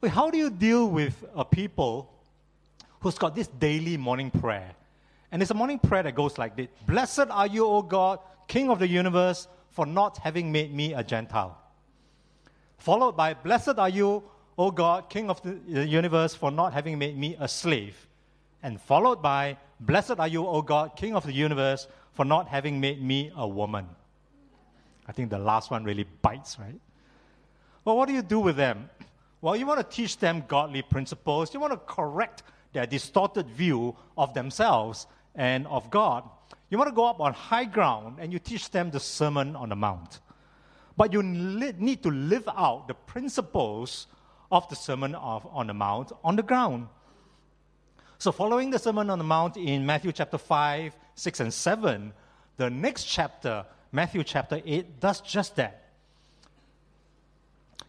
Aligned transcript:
But 0.00 0.10
how 0.10 0.30
do 0.30 0.38
you 0.38 0.48
deal 0.48 0.88
with 0.88 1.24
a 1.34 1.44
people 1.44 2.12
who's 3.00 3.18
got 3.18 3.34
this 3.34 3.48
daily 3.48 3.96
morning 3.96 4.30
prayer? 4.30 4.70
And 5.32 5.42
it's 5.42 5.50
a 5.50 5.54
morning 5.54 5.78
prayer 5.78 6.04
that 6.04 6.14
goes 6.14 6.38
like 6.38 6.56
this 6.56 6.68
Blessed 6.86 7.30
are 7.30 7.46
you, 7.46 7.66
O 7.66 7.82
God, 7.82 8.20
King 8.46 8.70
of 8.70 8.78
the 8.78 8.86
universe, 8.86 9.48
for 9.70 9.86
not 9.86 10.18
having 10.18 10.52
made 10.52 10.72
me 10.72 10.94
a 10.94 11.02
Gentile. 11.02 11.58
Followed 12.78 13.16
by, 13.16 13.34
Blessed 13.34 13.78
are 13.78 13.88
you, 13.88 14.22
O 14.56 14.70
God, 14.70 15.10
King 15.10 15.30
of 15.30 15.42
the 15.42 15.84
universe, 15.84 16.34
for 16.34 16.50
not 16.52 16.72
having 16.72 16.96
made 16.98 17.18
me 17.18 17.36
a 17.40 17.48
slave. 17.48 18.06
And 18.62 18.80
followed 18.80 19.20
by, 19.20 19.56
Blessed 19.80 20.18
are 20.18 20.28
you, 20.28 20.46
O 20.46 20.62
God, 20.62 20.96
King 20.96 21.16
of 21.16 21.24
the 21.24 21.32
universe, 21.32 21.88
for 22.12 22.24
not 22.24 22.46
having 22.48 22.80
made 22.80 23.02
me 23.02 23.32
a 23.36 23.46
woman. 23.46 23.88
I 25.08 25.12
think 25.12 25.30
the 25.30 25.38
last 25.38 25.72
one 25.72 25.82
really 25.82 26.06
bites, 26.22 26.56
right? 26.58 26.80
Well, 27.84 27.96
what 27.96 28.06
do 28.06 28.14
you 28.14 28.22
do 28.22 28.38
with 28.38 28.56
them? 28.56 28.90
Well, 29.40 29.56
you 29.56 29.66
want 29.66 29.78
to 29.78 29.96
teach 29.96 30.18
them 30.18 30.44
godly 30.48 30.82
principles. 30.82 31.54
You 31.54 31.60
want 31.60 31.72
to 31.72 31.78
correct 31.78 32.42
their 32.72 32.86
distorted 32.86 33.48
view 33.48 33.96
of 34.16 34.34
themselves 34.34 35.06
and 35.34 35.66
of 35.68 35.90
God. 35.90 36.28
You 36.70 36.78
want 36.78 36.88
to 36.88 36.94
go 36.94 37.06
up 37.06 37.20
on 37.20 37.32
high 37.32 37.64
ground 37.64 38.18
and 38.18 38.32
you 38.32 38.38
teach 38.38 38.70
them 38.70 38.90
the 38.90 39.00
Sermon 39.00 39.56
on 39.56 39.68
the 39.68 39.76
Mount. 39.76 40.20
But 40.96 41.12
you 41.12 41.22
need 41.22 42.02
to 42.02 42.10
live 42.10 42.48
out 42.48 42.88
the 42.88 42.94
principles 42.94 44.08
of 44.50 44.68
the 44.68 44.74
Sermon 44.74 45.14
of, 45.14 45.46
on 45.46 45.68
the 45.68 45.74
Mount 45.74 46.12
on 46.24 46.36
the 46.36 46.42
ground. 46.42 46.88
So, 48.18 48.32
following 48.32 48.70
the 48.70 48.80
Sermon 48.80 49.10
on 49.10 49.18
the 49.18 49.24
Mount 49.24 49.56
in 49.56 49.86
Matthew 49.86 50.10
chapter 50.10 50.38
5, 50.38 50.96
6, 51.14 51.40
and 51.40 51.54
7, 51.54 52.12
the 52.56 52.68
next 52.68 53.04
chapter, 53.04 53.64
Matthew 53.92 54.24
chapter 54.24 54.60
8, 54.64 54.98
does 54.98 55.20
just 55.20 55.54
that. 55.56 55.87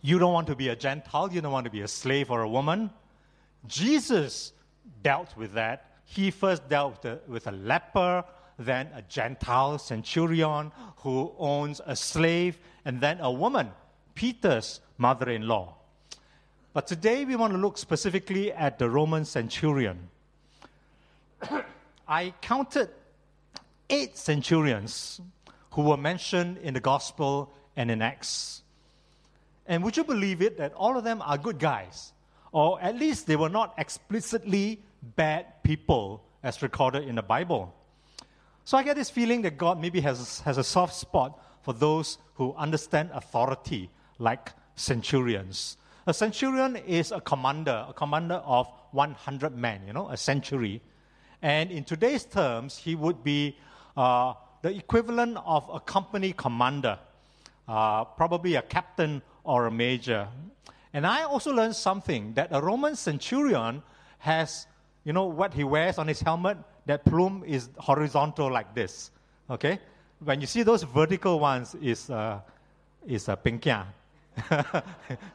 You 0.02 0.20
don't 0.20 0.34
want 0.34 0.48
to 0.48 0.56
be 0.56 0.70
a 0.70 0.76
Gentile, 0.76 1.32
you 1.32 1.42
don't 1.42 1.52
want 1.52 1.66
to 1.66 1.72
be 1.72 1.82
a 1.82 1.88
slave 1.88 2.32
or 2.32 2.42
a 2.42 2.50
woman. 2.50 2.90
Jesus 3.68 4.54
dealt 5.04 5.36
with 5.36 5.54
that. 5.54 5.98
He 6.06 6.32
first 6.32 6.68
dealt 6.70 7.06
with 7.28 7.48
a 7.48 7.52
leper, 7.52 8.24
then 8.58 8.90
a 8.96 9.02
Gentile 9.04 9.78
centurion 9.78 10.72
who 10.98 11.34
owns 11.38 11.82
a 11.86 11.96
slave, 11.96 12.58
and 12.86 13.00
then 13.00 13.20
a 13.20 13.32
woman, 13.32 13.72
Peter's 14.16 14.80
mother 14.98 15.30
in 15.30 15.48
law. 15.48 15.76
But 16.74 16.88
today 16.88 17.26
we 17.26 17.36
want 17.36 17.54
to 17.54 17.60
look 17.60 17.78
specifically 17.78 18.52
at 18.52 18.80
the 18.80 18.90
Roman 18.90 19.26
centurion. 19.26 20.10
I 22.08 22.34
counted 22.42 22.90
eight 23.90 24.18
centurions 24.18 25.22
who 25.72 25.84
were 25.84 25.98
mentioned 25.98 26.58
in 26.58 26.74
the 26.74 26.80
gospel 26.80 27.52
and 27.76 27.92
in 27.92 28.02
Acts. 28.02 28.64
And 29.70 29.84
would 29.84 29.96
you 29.96 30.04
believe 30.04 30.42
it 30.42 30.58
that 30.58 30.74
all 30.74 30.98
of 30.98 31.04
them 31.04 31.22
are 31.22 31.38
good 31.38 31.60
guys? 31.60 32.12
Or 32.52 32.82
at 32.82 32.96
least 32.98 33.28
they 33.28 33.36
were 33.36 33.50
not 33.50 33.76
explicitly 33.78 34.82
bad 35.16 35.46
people 35.64 36.24
as 36.42 36.64
recorded 36.64 37.08
in 37.08 37.16
the 37.16 37.22
Bible. 37.22 37.74
So 38.66 38.80
I 38.80 38.84
get 38.84 38.96
this 38.96 39.12
feeling 39.12 39.44
that 39.44 39.60
God 39.60 39.80
maybe 39.80 40.02
has, 40.02 40.40
has 40.40 40.58
a 40.58 40.64
soft 40.64 40.96
spot 40.96 41.40
for 41.62 41.74
those 41.74 42.18
who 42.34 42.56
understand 42.56 43.12
authority, 43.14 43.92
like 44.18 44.52
centurions. 44.76 45.78
A 46.08 46.14
centurion 46.16 46.76
is 46.76 47.12
a 47.12 47.22
commander, 47.22 47.86
a 47.88 47.94
commander 47.94 48.42
of 48.46 48.68
100 48.92 49.56
men, 49.56 49.82
you 49.86 49.94
know, 49.94 50.10
a 50.10 50.18
century. 50.18 50.82
And 51.44 51.70
in 51.70 51.84
today's 51.84 52.26
terms, 52.26 52.76
he 52.76 52.96
would 52.96 53.24
be 53.24 53.56
uh, 53.96 54.34
the 54.64 54.76
equivalent 54.76 55.38
of 55.46 55.70
a 55.72 55.80
company 55.80 56.34
commander, 56.34 56.98
uh, 57.68 58.06
probably 58.06 58.56
a 58.56 58.64
captain 58.64 59.22
or 59.44 59.66
a 59.66 59.72
major. 59.72 60.28
And 60.94 61.06
I 61.06 61.24
also 61.24 61.52
learned 61.52 61.76
something 61.76 62.34
that 62.34 62.50
a 62.52 62.62
Roman 62.62 62.96
centurion 62.96 63.84
has, 64.20 64.68
you 65.04 65.14
know, 65.14 65.26
what 65.26 65.54
he 65.54 65.64
wears 65.64 65.98
on 65.98 66.08
his 66.08 66.20
helmet, 66.20 66.58
that 66.86 67.06
plume 67.06 67.44
is 67.46 67.70
horizontal 67.78 68.52
like 68.52 68.74
this. 68.74 69.12
Okay? 69.50 69.80
When 70.24 70.42
you 70.42 70.48
see 70.48 70.64
those 70.64 70.84
vertical 70.84 71.40
ones, 71.40 71.76
is 71.82 72.10
uh, 72.10 72.40
is 73.08 73.30
a 73.30 73.38
pinkia. 73.38 73.86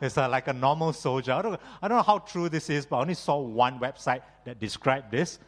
it's 0.01 0.17
uh, 0.17 0.29
like 0.29 0.49
a 0.49 0.53
normal 0.53 0.93
soldier. 0.93 1.33
I 1.33 1.43
don't, 1.43 1.61
I 1.83 1.89
don't 1.89 1.99
know 1.99 2.03
how 2.03 2.19
true 2.19 2.49
this 2.49 2.71
is, 2.71 2.87
but 2.87 2.97
I 2.97 3.01
only 3.01 3.15
saw 3.15 3.39
one 3.39 3.79
website 3.79 4.23
that 4.45 4.59
described 4.59 5.11
this 5.11 5.39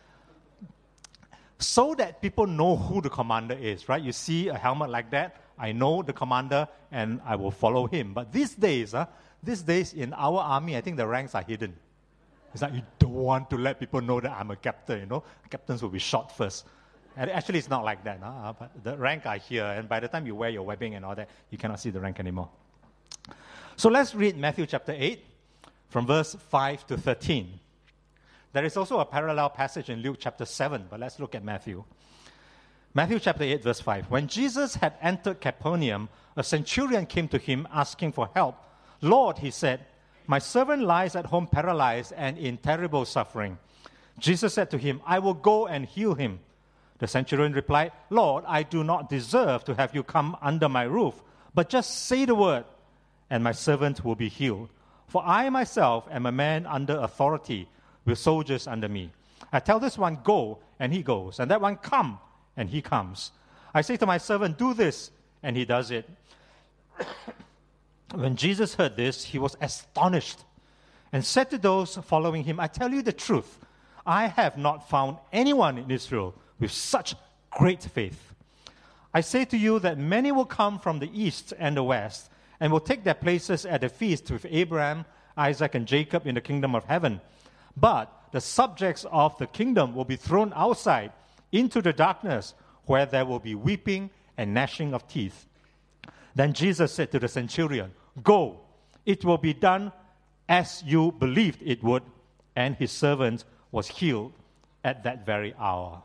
so 1.58 1.94
that 1.94 2.20
people 2.20 2.46
know 2.46 2.76
who 2.76 3.00
the 3.00 3.08
commander 3.08 3.54
is, 3.54 3.88
right? 3.88 4.02
You 4.02 4.12
see 4.12 4.48
a 4.48 4.54
helmet 4.58 4.90
like 4.90 5.10
that, 5.10 5.40
I 5.58 5.72
know 5.72 6.02
the 6.02 6.12
commander 6.12 6.68
and 6.90 7.20
I 7.24 7.36
will 7.36 7.50
follow 7.50 7.86
him. 7.86 8.12
But 8.12 8.32
these 8.32 8.54
days, 8.54 8.94
uh, 8.94 9.06
these 9.42 9.62
days 9.62 9.92
in 9.92 10.12
our 10.12 10.38
army, 10.38 10.76
I 10.76 10.80
think 10.80 10.96
the 10.96 11.06
ranks 11.06 11.34
are 11.34 11.42
hidden. 11.42 11.74
It's 12.52 12.62
like 12.62 12.74
you 12.74 12.82
don't 12.98 13.12
want 13.12 13.50
to 13.50 13.56
let 13.56 13.78
people 13.78 14.00
know 14.00 14.20
that 14.20 14.32
I'm 14.32 14.50
a 14.50 14.56
captain, 14.56 15.00
you 15.00 15.06
know. 15.06 15.22
Captains 15.50 15.82
will 15.82 15.90
be 15.90 15.98
shot 15.98 16.34
first. 16.34 16.64
And 17.16 17.30
actually, 17.30 17.58
it's 17.58 17.70
not 17.70 17.84
like 17.84 18.04
that. 18.04 18.20
Uh, 18.22 18.52
but 18.58 18.70
the 18.82 18.96
rank 18.96 19.26
are 19.26 19.36
here, 19.38 19.64
and 19.64 19.88
by 19.88 20.00
the 20.00 20.08
time 20.08 20.26
you 20.26 20.34
wear 20.34 20.50
your 20.50 20.62
webbing 20.62 20.94
and 20.94 21.04
all 21.04 21.14
that, 21.14 21.28
you 21.50 21.58
cannot 21.58 21.80
see 21.80 21.90
the 21.90 22.00
rank 22.00 22.20
anymore. 22.20 22.48
So 23.76 23.88
let's 23.88 24.14
read 24.14 24.36
Matthew 24.36 24.66
chapter 24.66 24.94
8 24.96 25.22
from 25.88 26.06
verse 26.06 26.34
5 26.34 26.86
to 26.88 26.96
13. 26.96 27.60
There 28.52 28.64
is 28.64 28.76
also 28.76 29.00
a 29.00 29.04
parallel 29.04 29.50
passage 29.50 29.90
in 29.90 30.00
Luke 30.00 30.16
chapter 30.18 30.44
7, 30.44 30.86
but 30.88 30.98
let's 31.00 31.18
look 31.18 31.34
at 31.34 31.44
Matthew. 31.44 31.84
Matthew 32.96 33.18
chapter 33.18 33.44
8, 33.44 33.62
verse 33.62 33.80
5. 33.80 34.10
When 34.10 34.26
Jesus 34.26 34.76
had 34.76 34.94
entered 35.02 35.38
Capernaum, 35.38 36.08
a 36.34 36.42
centurion 36.42 37.04
came 37.04 37.28
to 37.28 37.36
him 37.36 37.68
asking 37.70 38.12
for 38.12 38.30
help. 38.32 38.56
Lord, 39.02 39.36
he 39.36 39.50
said, 39.50 39.84
my 40.26 40.38
servant 40.38 40.82
lies 40.82 41.14
at 41.14 41.26
home 41.26 41.46
paralyzed 41.46 42.14
and 42.16 42.38
in 42.38 42.56
terrible 42.56 43.04
suffering. 43.04 43.58
Jesus 44.18 44.54
said 44.54 44.70
to 44.70 44.78
him, 44.78 45.02
I 45.04 45.18
will 45.18 45.34
go 45.34 45.66
and 45.66 45.84
heal 45.84 46.14
him. 46.14 46.38
The 46.96 47.06
centurion 47.06 47.52
replied, 47.52 47.92
Lord, 48.08 48.44
I 48.46 48.62
do 48.62 48.82
not 48.82 49.10
deserve 49.10 49.64
to 49.64 49.74
have 49.74 49.94
you 49.94 50.02
come 50.02 50.34
under 50.40 50.66
my 50.66 50.84
roof, 50.84 51.22
but 51.52 51.68
just 51.68 52.06
say 52.06 52.24
the 52.24 52.34
word, 52.34 52.64
and 53.28 53.44
my 53.44 53.52
servant 53.52 54.06
will 54.06 54.14
be 54.14 54.30
healed. 54.30 54.70
For 55.06 55.22
I 55.22 55.50
myself 55.50 56.08
am 56.10 56.24
a 56.24 56.32
man 56.32 56.64
under 56.64 56.96
authority 56.96 57.68
with 58.06 58.16
soldiers 58.16 58.66
under 58.66 58.88
me. 58.88 59.10
I 59.52 59.60
tell 59.60 59.80
this 59.80 59.98
one, 59.98 60.20
go, 60.24 60.60
and 60.80 60.94
he 60.94 61.02
goes, 61.02 61.40
and 61.40 61.50
that 61.50 61.60
one, 61.60 61.76
come, 61.76 62.20
and 62.56 62.70
he 62.70 62.82
comes. 62.82 63.32
I 63.74 63.82
say 63.82 63.96
to 63.96 64.06
my 64.06 64.18
servant, 64.18 64.58
do 64.58 64.74
this, 64.74 65.10
and 65.42 65.56
he 65.56 65.64
does 65.64 65.90
it. 65.90 66.08
when 68.14 68.36
Jesus 68.36 68.74
heard 68.74 68.96
this, 68.96 69.24
he 69.24 69.38
was 69.38 69.56
astonished 69.60 70.40
and 71.12 71.24
said 71.24 71.50
to 71.50 71.58
those 71.58 71.96
following 71.96 72.44
him, 72.44 72.58
I 72.58 72.66
tell 72.66 72.90
you 72.90 73.02
the 73.02 73.12
truth, 73.12 73.58
I 74.04 74.28
have 74.28 74.56
not 74.56 74.88
found 74.88 75.18
anyone 75.32 75.78
in 75.78 75.90
Israel 75.90 76.34
with 76.58 76.72
such 76.72 77.14
great 77.50 77.82
faith. 77.82 78.34
I 79.12 79.20
say 79.20 79.44
to 79.46 79.56
you 79.56 79.78
that 79.80 79.98
many 79.98 80.32
will 80.32 80.44
come 80.44 80.78
from 80.78 80.98
the 80.98 81.10
east 81.12 81.52
and 81.58 81.76
the 81.76 81.82
west 81.82 82.30
and 82.60 82.72
will 82.72 82.80
take 82.80 83.04
their 83.04 83.14
places 83.14 83.66
at 83.66 83.80
the 83.80 83.88
feast 83.88 84.30
with 84.30 84.46
Abraham, 84.48 85.04
Isaac, 85.36 85.74
and 85.74 85.86
Jacob 85.86 86.26
in 86.26 86.34
the 86.34 86.40
kingdom 86.40 86.74
of 86.74 86.84
heaven. 86.84 87.20
But 87.76 88.12
the 88.32 88.40
subjects 88.40 89.04
of 89.10 89.36
the 89.38 89.46
kingdom 89.46 89.94
will 89.94 90.04
be 90.04 90.16
thrown 90.16 90.52
outside 90.54 91.12
into 91.52 91.80
the 91.82 91.92
darkness 91.92 92.54
where 92.84 93.06
there 93.06 93.24
will 93.24 93.38
be 93.38 93.54
weeping 93.54 94.10
and 94.36 94.54
gnashing 94.54 94.94
of 94.94 95.06
teeth. 95.08 95.46
Then 96.34 96.52
Jesus 96.52 96.92
said 96.92 97.12
to 97.12 97.18
the 97.18 97.28
centurion, 97.28 97.92
Go, 98.22 98.60
it 99.04 99.24
will 99.24 99.38
be 99.38 99.54
done 99.54 99.92
as 100.48 100.82
you 100.84 101.12
believed 101.12 101.60
it 101.64 101.82
would. 101.82 102.02
And 102.54 102.76
his 102.76 102.90
servant 102.90 103.44
was 103.70 103.88
healed 103.88 104.32
at 104.84 105.02
that 105.04 105.26
very 105.26 105.54
hour. 105.58 106.02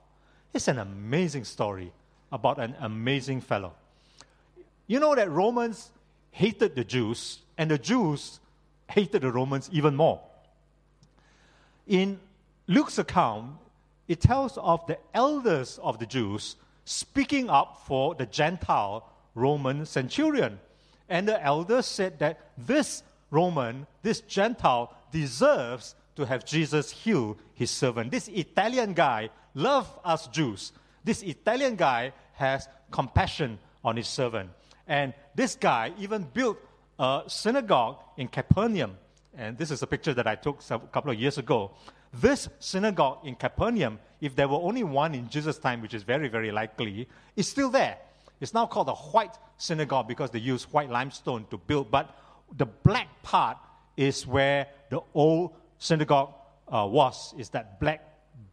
It's 0.53 0.67
an 0.67 0.79
amazing 0.79 1.45
story 1.45 1.91
about 2.31 2.59
an 2.59 2.75
amazing 2.79 3.41
fellow. 3.41 3.73
You 4.87 4.99
know 4.99 5.15
that 5.15 5.29
Romans 5.29 5.91
hated 6.31 6.75
the 6.75 6.83
Jews, 6.83 7.39
and 7.57 7.69
the 7.69 7.77
Jews 7.77 8.39
hated 8.89 9.21
the 9.21 9.31
Romans 9.31 9.69
even 9.71 9.95
more. 9.95 10.21
In 11.87 12.19
Luke's 12.67 12.97
account, 12.97 13.57
it 14.11 14.19
tells 14.19 14.57
of 14.57 14.85
the 14.87 14.97
elders 15.13 15.79
of 15.81 15.97
the 15.97 16.05
Jews 16.05 16.57
speaking 16.83 17.49
up 17.49 17.83
for 17.87 18.13
the 18.13 18.25
Gentile 18.25 19.09
Roman 19.35 19.85
centurion. 19.85 20.59
And 21.07 21.25
the 21.27 21.41
elders 21.41 21.85
said 21.85 22.19
that 22.19 22.39
this 22.57 23.03
Roman, 23.29 23.87
this 24.01 24.19
Gentile, 24.19 24.93
deserves 25.13 25.95
to 26.17 26.25
have 26.25 26.43
Jesus 26.43 26.91
heal 26.91 27.37
his 27.53 27.71
servant. 27.71 28.11
This 28.11 28.27
Italian 28.27 28.91
guy 28.91 29.29
loves 29.53 29.89
us 30.03 30.27
Jews. 30.27 30.73
This 31.05 31.23
Italian 31.23 31.77
guy 31.77 32.11
has 32.33 32.67
compassion 32.91 33.59
on 33.81 33.95
his 33.95 34.09
servant. 34.09 34.49
And 34.87 35.13
this 35.35 35.55
guy 35.55 35.93
even 35.97 36.27
built 36.33 36.57
a 36.99 37.23
synagogue 37.27 37.97
in 38.17 38.27
Capernaum 38.27 38.97
and 39.37 39.57
this 39.57 39.71
is 39.71 39.81
a 39.81 39.87
picture 39.87 40.13
that 40.13 40.27
I 40.27 40.35
took 40.35 40.61
a 40.69 40.79
couple 40.79 41.11
of 41.11 41.19
years 41.19 41.37
ago. 41.37 41.71
This 42.13 42.49
synagogue 42.59 43.19
in 43.23 43.35
Capernaum, 43.35 43.99
if 44.19 44.35
there 44.35 44.47
were 44.47 44.57
only 44.57 44.83
one 44.83 45.15
in 45.15 45.29
Jesus' 45.29 45.57
time, 45.57 45.81
which 45.81 45.93
is 45.93 46.03
very, 46.03 46.27
very 46.27 46.51
likely, 46.51 47.07
is 47.35 47.47
still 47.47 47.69
there. 47.69 47.97
It's 48.39 48.53
now 48.53 48.65
called 48.65 48.87
the 48.87 48.95
white 48.95 49.37
synagogue 49.57 50.07
because 50.07 50.31
they 50.31 50.39
use 50.39 50.63
white 50.71 50.89
limestone 50.89 51.45
to 51.51 51.57
build, 51.57 51.91
but 51.91 52.15
the 52.57 52.65
black 52.65 53.07
part 53.23 53.57
is 53.95 54.27
where 54.27 54.67
the 54.89 54.99
old 55.13 55.53
synagogue 55.77 56.33
uh, 56.67 56.87
was 56.89 57.33
is 57.37 57.49
that 57.49 57.79
black 57.79 58.01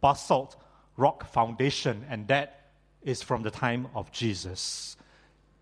basalt 0.01 0.55
rock 0.97 1.29
foundation, 1.31 2.05
and 2.09 2.27
that 2.27 2.71
is 3.03 3.21
from 3.21 3.41
the 3.41 3.51
time 3.51 3.87
of 3.95 4.11
Jesus. 4.11 4.97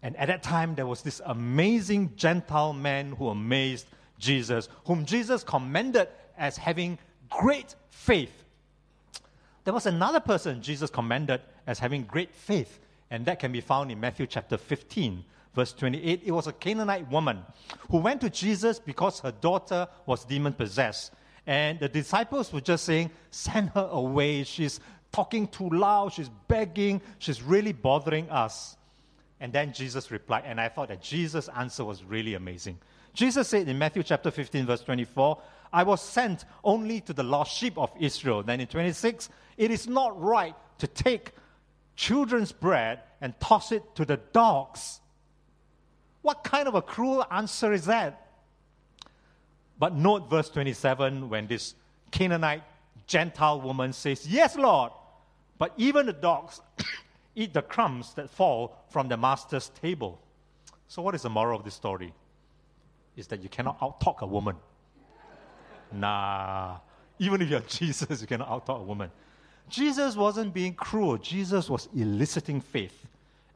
And 0.02 0.16
at 0.18 0.28
that 0.28 0.44
time, 0.44 0.76
there 0.76 0.88
was 0.88 1.02
this 1.02 1.22
amazing 1.26 2.14
Gentile 2.16 2.74
man 2.74 3.14
who 3.14 3.30
amazed 3.30 3.88
Jesus, 4.20 4.70
whom 4.86 5.06
Jesus 5.06 5.44
commended 5.44 6.10
as 6.38 6.58
having 6.58 6.98
great 7.30 7.76
faith. 7.90 8.32
There 9.64 9.74
was 9.74 9.86
another 9.86 10.20
person 10.20 10.62
Jesus 10.62 10.90
commended 10.90 11.42
as 11.66 11.80
having 11.80 12.04
great 12.04 12.34
faith, 12.34 12.80
and 13.10 13.26
that 13.26 13.40
can 13.40 13.52
be 13.52 13.62
found 13.62 13.92
in 13.92 14.00
Matthew 14.00 14.28
chapter 14.28 14.58
15, 14.58 15.24
verse 15.54 15.74
28. 15.74 16.22
It 16.26 16.32
was 16.32 16.48
a 16.48 16.54
Canaanite 16.54 17.10
woman 17.12 17.40
who 17.92 17.98
went 17.98 18.22
to 18.22 18.30
Jesus 18.30 18.80
because 18.80 19.20
her 19.20 19.32
daughter 19.32 19.88
was 20.06 20.24
demon 20.24 20.54
possessed. 20.54 21.14
And 21.46 21.80
the 21.80 21.90
disciples 21.90 22.52
were 22.52 22.62
just 22.62 22.86
saying, 22.86 23.12
Send 23.32 23.70
her 23.70 23.88
away. 23.92 24.44
She's 24.44 24.80
talking 25.12 25.48
too 25.48 25.70
loud. 25.70 26.14
She's 26.14 26.30
begging. 26.48 27.02
She's 27.20 27.42
really 27.42 27.74
bothering 27.74 28.30
us. 28.30 28.78
And 29.40 29.54
then 29.54 29.72
Jesus 29.72 30.10
replied, 30.12 30.44
and 30.46 30.60
I 30.60 30.70
thought 30.70 30.88
that 30.90 31.02
Jesus' 31.02 31.48
answer 31.56 31.86
was 31.86 32.04
really 32.04 32.34
amazing. 32.34 32.80
Jesus 33.14 33.48
said 33.48 33.68
in 33.68 33.78
Matthew 33.78 34.04
chapter 34.04 34.32
15, 34.32 34.66
verse 34.66 34.82
24, 34.82 35.42
I 35.72 35.84
was 35.84 36.02
sent 36.02 36.46
only 36.64 37.02
to 37.02 37.14
the 37.14 37.24
lost 37.24 37.56
sheep 37.56 37.78
of 37.78 37.92
Israel. 38.00 38.44
Then 38.44 38.60
in 38.60 38.68
26, 38.68 39.30
it 39.58 39.72
is 39.72 39.88
not 39.88 40.20
right 40.22 40.56
to 40.80 40.88
take 40.88 41.32
children's 41.96 42.52
bread 42.52 43.00
and 43.22 43.38
toss 43.40 43.72
it 43.72 43.84
to 43.96 44.06
the 44.06 44.18
dogs. 44.18 45.00
What 46.22 46.44
kind 46.44 46.68
of 46.68 46.76
a 46.76 46.82
cruel 46.82 47.26
answer 47.32 47.74
is 47.74 47.86
that? 47.86 48.28
But 49.80 49.94
note 49.94 50.30
verse 50.30 50.50
27 50.50 51.30
when 51.30 51.48
this 51.48 51.76
Canaanite 52.12 52.64
Gentile 53.06 53.62
woman 53.62 53.94
says, 53.94 54.28
Yes, 54.28 54.56
Lord, 54.56 54.92
but 55.58 55.74
even 55.78 56.06
the 56.06 56.14
dogs 56.14 56.62
eat 57.36 57.54
the 57.54 57.62
crumbs 57.62 58.14
that 58.16 58.30
fall 58.30 58.76
from 58.90 59.08
the 59.08 59.18
master's 59.18 59.70
table. 59.82 60.20
So, 60.88 61.02
what 61.02 61.16
is 61.16 61.24
the 61.24 61.30
moral 61.30 61.60
of 61.60 61.66
this 61.66 61.76
story? 61.76 62.14
Is 63.16 63.28
that 63.28 63.42
you 63.42 63.50
cannot 63.50 63.80
outtalk 63.80 64.22
a 64.22 64.28
woman. 64.28 64.56
Nah, 65.92 66.78
even 67.20 67.42
if 67.42 67.50
you're 67.50 67.60
Jesus, 67.68 68.22
you 68.22 68.28
cannot 68.28 68.50
outtalk 68.50 68.82
a 68.82 68.84
woman. 68.84 69.12
Jesus 69.70 70.16
wasn't 70.16 70.54
being 70.54 70.74
cruel, 70.74 71.18
Jesus 71.18 71.70
was 71.70 71.90
eliciting 71.96 72.62
faith. 72.62 73.06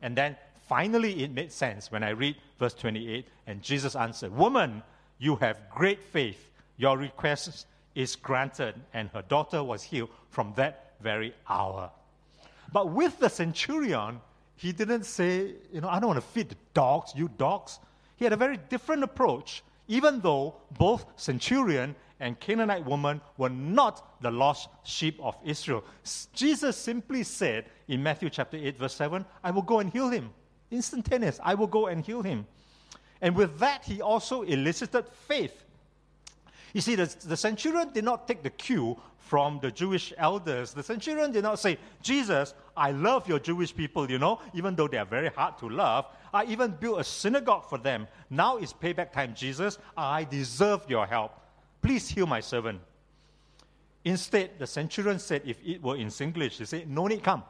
And 0.01 0.15
then 0.15 0.35
finally, 0.67 1.23
it 1.23 1.31
made 1.31 1.51
sense 1.51 1.91
when 1.91 2.03
I 2.03 2.09
read 2.09 2.35
verse 2.59 2.73
28, 2.73 3.25
and 3.47 3.61
Jesus 3.61 3.95
answered, 3.95 4.35
Woman, 4.35 4.83
you 5.19 5.35
have 5.37 5.69
great 5.69 6.01
faith. 6.01 6.49
Your 6.77 6.97
request 6.97 7.67
is 7.93 8.15
granted. 8.15 8.75
And 8.93 9.09
her 9.09 9.21
daughter 9.21 9.63
was 9.63 9.83
healed 9.83 10.09
from 10.29 10.53
that 10.55 10.93
very 11.01 11.33
hour. 11.47 11.91
But 12.73 12.89
with 12.89 13.19
the 13.19 13.29
centurion, 13.29 14.19
he 14.55 14.71
didn't 14.71 15.05
say, 15.05 15.53
you 15.73 15.81
know, 15.81 15.89
I 15.89 15.99
don't 15.99 16.07
want 16.07 16.21
to 16.21 16.27
feed 16.27 16.49
the 16.49 16.55
dogs, 16.73 17.13
you 17.15 17.29
dogs. 17.37 17.79
He 18.15 18.25
had 18.25 18.33
a 18.33 18.37
very 18.37 18.57
different 18.57 19.03
approach, 19.03 19.63
even 19.87 20.21
though 20.21 20.55
both 20.77 21.05
centurion 21.15 21.95
and 22.21 22.39
Canaanite 22.39 22.85
woman 22.85 23.19
were 23.37 23.49
not 23.49 24.21
the 24.21 24.31
lost 24.31 24.69
sheep 24.83 25.19
of 25.21 25.35
Israel. 25.43 25.83
Jesus 26.33 26.77
simply 26.77 27.23
said 27.23 27.65
in 27.87 28.01
Matthew 28.01 28.29
chapter 28.29 28.57
8, 28.57 28.77
verse 28.77 28.95
7, 28.95 29.25
I 29.43 29.51
will 29.51 29.63
go 29.63 29.79
and 29.79 29.91
heal 29.91 30.09
him. 30.09 30.29
Instantaneous, 30.69 31.39
I 31.43 31.55
will 31.55 31.67
go 31.67 31.87
and 31.87 32.05
heal 32.05 32.21
him. 32.21 32.45
And 33.21 33.35
with 33.35 33.57
that, 33.59 33.83
he 33.83 34.01
also 34.01 34.43
elicited 34.43 35.05
faith. 35.27 35.65
You 36.73 36.81
see, 36.81 36.95
the, 36.95 37.13
the 37.25 37.35
centurion 37.35 37.91
did 37.91 38.05
not 38.05 38.27
take 38.27 38.43
the 38.43 38.49
cue 38.49 38.97
from 39.17 39.59
the 39.61 39.71
Jewish 39.71 40.13
elders. 40.17 40.73
The 40.73 40.83
centurion 40.83 41.31
did 41.31 41.43
not 41.43 41.59
say, 41.59 41.77
Jesus, 42.01 42.53
I 42.77 42.91
love 42.91 43.27
your 43.27 43.39
Jewish 43.39 43.75
people, 43.75 44.09
you 44.09 44.19
know, 44.19 44.39
even 44.53 44.75
though 44.75 44.87
they 44.87 44.97
are 44.97 45.05
very 45.05 45.29
hard 45.29 45.57
to 45.59 45.69
love. 45.69 46.05
I 46.33 46.45
even 46.45 46.71
built 46.71 46.99
a 46.99 47.03
synagogue 47.03 47.67
for 47.67 47.77
them. 47.77 48.07
Now 48.29 48.57
is 48.57 48.73
payback 48.73 49.11
time, 49.11 49.33
Jesus. 49.35 49.79
I 49.97 50.23
deserve 50.23 50.85
your 50.87 51.05
help. 51.05 51.40
Please 51.81 52.07
heal 52.09 52.27
my 52.27 52.39
servant. 52.39 52.79
Instead, 54.03 54.51
the 54.57 54.67
centurion 54.67 55.19
said, 55.19 55.41
if 55.45 55.57
it 55.63 55.81
were 55.81 55.95
in 55.95 56.07
Singlish, 56.07 56.57
he 56.57 56.65
said, 56.65 56.89
No 56.89 57.07
need 57.07 57.23
come. 57.23 57.43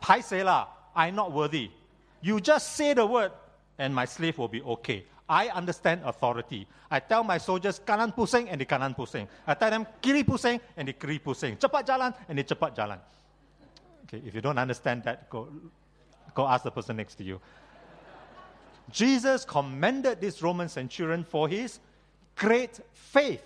Pai 0.00 0.22
la, 0.42 0.68
I'm 0.94 1.14
not 1.14 1.32
worthy. 1.32 1.70
You 2.20 2.40
just 2.40 2.76
say 2.76 2.94
the 2.94 3.04
word, 3.04 3.32
and 3.78 3.94
my 3.94 4.04
slave 4.04 4.38
will 4.38 4.48
be 4.48 4.62
okay. 4.62 5.04
I 5.28 5.48
understand 5.48 6.02
authority. 6.04 6.66
I 6.90 7.00
tell 7.00 7.24
my 7.24 7.38
soldiers 7.38 7.80
kanan 7.84 8.14
pusing 8.14 8.48
and 8.50 8.60
the 8.60 8.66
kanan 8.66 8.94
pusing. 8.94 9.26
I 9.46 9.54
tell 9.54 9.70
them 9.70 9.86
kiri 10.02 10.22
pusing 10.22 10.60
and 10.76 10.88
the 10.88 10.92
kiri 10.92 11.18
pusing. 11.18 11.58
Cepat 11.58 11.86
jalan 11.86 12.14
and 12.28 12.38
the 12.38 12.44
cepat 12.44 12.76
jalan. 12.76 12.98
Okay, 14.04 14.22
if 14.26 14.34
you 14.34 14.42
don't 14.42 14.58
understand 14.58 15.02
that, 15.04 15.30
go, 15.30 15.48
go 16.34 16.46
ask 16.46 16.64
the 16.64 16.70
person 16.70 16.96
next 16.96 17.14
to 17.16 17.24
you. 17.24 17.40
Jesus 18.90 19.46
commended 19.46 20.20
this 20.20 20.42
Roman 20.42 20.68
centurion 20.68 21.24
for 21.24 21.48
his 21.48 21.80
great 22.36 22.80
faith 22.92 23.42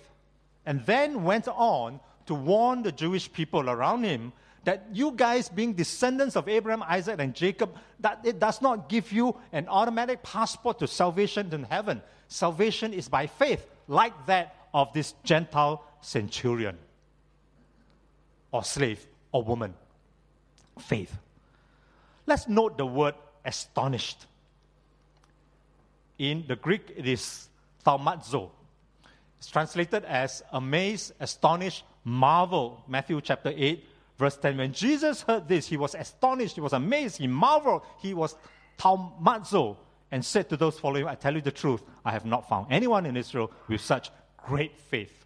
and 0.65 0.85
then 0.85 1.23
went 1.23 1.47
on 1.47 1.99
to 2.25 2.35
warn 2.35 2.83
the 2.83 2.91
Jewish 2.91 3.31
people 3.31 3.69
around 3.69 4.03
him 4.03 4.33
that 4.65 4.85
you 4.91 5.11
guys 5.11 5.49
being 5.49 5.73
descendants 5.73 6.35
of 6.35 6.47
Abraham, 6.47 6.83
Isaac, 6.83 7.19
and 7.19 7.33
Jacob, 7.33 7.75
that 8.01 8.19
it 8.23 8.39
does 8.39 8.61
not 8.61 8.89
give 8.89 9.11
you 9.11 9.35
an 9.51 9.67
automatic 9.67 10.21
passport 10.21 10.79
to 10.79 10.87
salvation 10.87 11.51
in 11.53 11.63
heaven. 11.63 12.01
Salvation 12.27 12.93
is 12.93 13.07
by 13.07 13.25
faith, 13.25 13.65
like 13.87 14.13
that 14.27 14.55
of 14.73 14.93
this 14.93 15.13
Gentile 15.23 15.83
centurion 16.01 16.77
or 18.51 18.63
slave 18.63 19.05
or 19.31 19.43
woman. 19.43 19.73
Faith. 20.79 21.17
Let's 22.25 22.47
note 22.47 22.77
the 22.77 22.85
word 22.85 23.15
astonished. 23.43 24.25
In 26.17 26.45
the 26.47 26.55
Greek, 26.55 26.93
it 26.95 27.07
is 27.07 27.47
thaumazo. 27.85 28.51
It's 29.39 29.49
translated 29.49 30.05
as 30.05 30.43
amazed, 30.51 31.13
astonished, 31.19 31.83
marvel. 32.03 32.83
Matthew 32.87 33.19
chapter 33.21 33.51
8, 33.55 33.83
Verse 34.19 34.35
10 34.35 34.57
When 34.57 34.73
Jesus 34.73 35.21
heard 35.21 35.47
this, 35.47 35.65
he 35.65 35.77
was 35.77 35.95
astonished, 35.95 36.55
he 36.55 36.61
was 36.61 36.73
amazed, 36.73 37.17
he 37.17 37.25
marveled, 37.25 37.83
he 38.01 38.13
was 38.13 38.35
thaumazo, 38.77 39.77
and 40.11 40.23
said 40.23 40.49
to 40.49 40.57
those 40.57 40.77
following 40.77 41.07
I 41.07 41.15
tell 41.15 41.33
you 41.33 41.41
the 41.41 41.51
truth, 41.51 41.81
I 42.03 42.11
have 42.11 42.25
not 42.25 42.47
found 42.49 42.67
anyone 42.69 43.05
in 43.05 43.15
Israel 43.15 43.49
with 43.69 43.79
such 43.79 44.11
great 44.37 44.77
faith. 44.77 45.25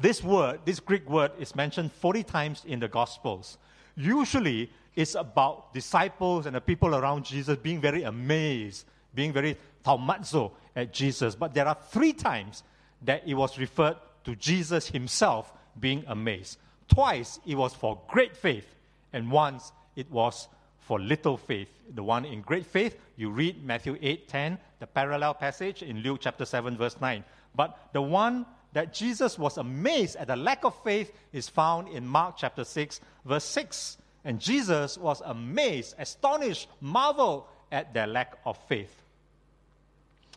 This 0.00 0.22
word, 0.22 0.60
this 0.64 0.80
Greek 0.80 1.08
word, 1.08 1.32
is 1.38 1.54
mentioned 1.54 1.92
40 1.92 2.24
times 2.24 2.64
in 2.66 2.80
the 2.80 2.88
Gospels. 2.88 3.58
Usually, 3.96 4.70
it's 4.96 5.14
about 5.14 5.72
disciples 5.72 6.46
and 6.46 6.56
the 6.56 6.60
people 6.60 6.94
around 6.94 7.24
Jesus 7.24 7.56
being 7.56 7.80
very 7.80 8.02
amazed, 8.02 8.86
being 9.14 9.32
very 9.32 9.56
thaumazo 9.84 10.52
at 10.74 10.92
Jesus. 10.92 11.34
But 11.36 11.54
there 11.54 11.66
are 11.66 11.76
three 11.90 12.12
times 12.12 12.64
that 13.02 13.22
it 13.26 13.34
was 13.34 13.58
referred 13.58 13.96
to 14.24 14.34
Jesus 14.36 14.88
himself 14.88 15.52
being 15.78 16.04
amazed. 16.06 16.58
Twice 16.88 17.38
it 17.46 17.54
was 17.54 17.74
for 17.74 18.00
great 18.08 18.36
faith, 18.36 18.66
and 19.12 19.30
once 19.30 19.72
it 19.96 20.10
was 20.10 20.48
for 20.80 20.98
little 20.98 21.36
faith. 21.36 21.68
The 21.94 22.02
one 22.02 22.24
in 22.24 22.40
great 22.40 22.66
faith, 22.66 22.96
you 23.16 23.30
read 23.30 23.64
Matthew 23.64 23.98
8 24.00 24.28
10, 24.28 24.58
the 24.80 24.86
parallel 24.86 25.34
passage 25.34 25.82
in 25.82 25.98
Luke 25.98 26.20
chapter 26.22 26.44
7, 26.44 26.76
verse 26.76 26.96
9. 27.00 27.24
But 27.54 27.78
the 27.92 28.02
one 28.02 28.46
that 28.72 28.94
Jesus 28.94 29.38
was 29.38 29.58
amazed 29.58 30.16
at 30.16 30.28
the 30.28 30.36
lack 30.36 30.64
of 30.64 30.74
faith 30.82 31.12
is 31.32 31.48
found 31.48 31.88
in 31.88 32.06
Mark 32.06 32.36
chapter 32.38 32.64
6, 32.64 33.00
verse 33.24 33.44
6. 33.44 33.98
And 34.24 34.40
Jesus 34.40 34.98
was 34.98 35.22
amazed, 35.24 35.94
astonished, 35.98 36.68
marveled 36.80 37.44
at 37.72 37.94
their 37.94 38.06
lack 38.06 38.38
of 38.44 38.58
faith. 38.68 38.94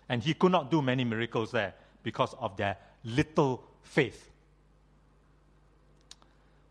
And 0.07 0.21
he 0.21 0.33
could 0.33 0.51
not 0.51 0.71
do 0.71 0.81
many 0.81 1.03
miracles 1.03 1.51
there 1.51 1.73
because 2.03 2.33
of 2.39 2.57
their 2.57 2.77
little 3.03 3.63
faith. 3.83 4.29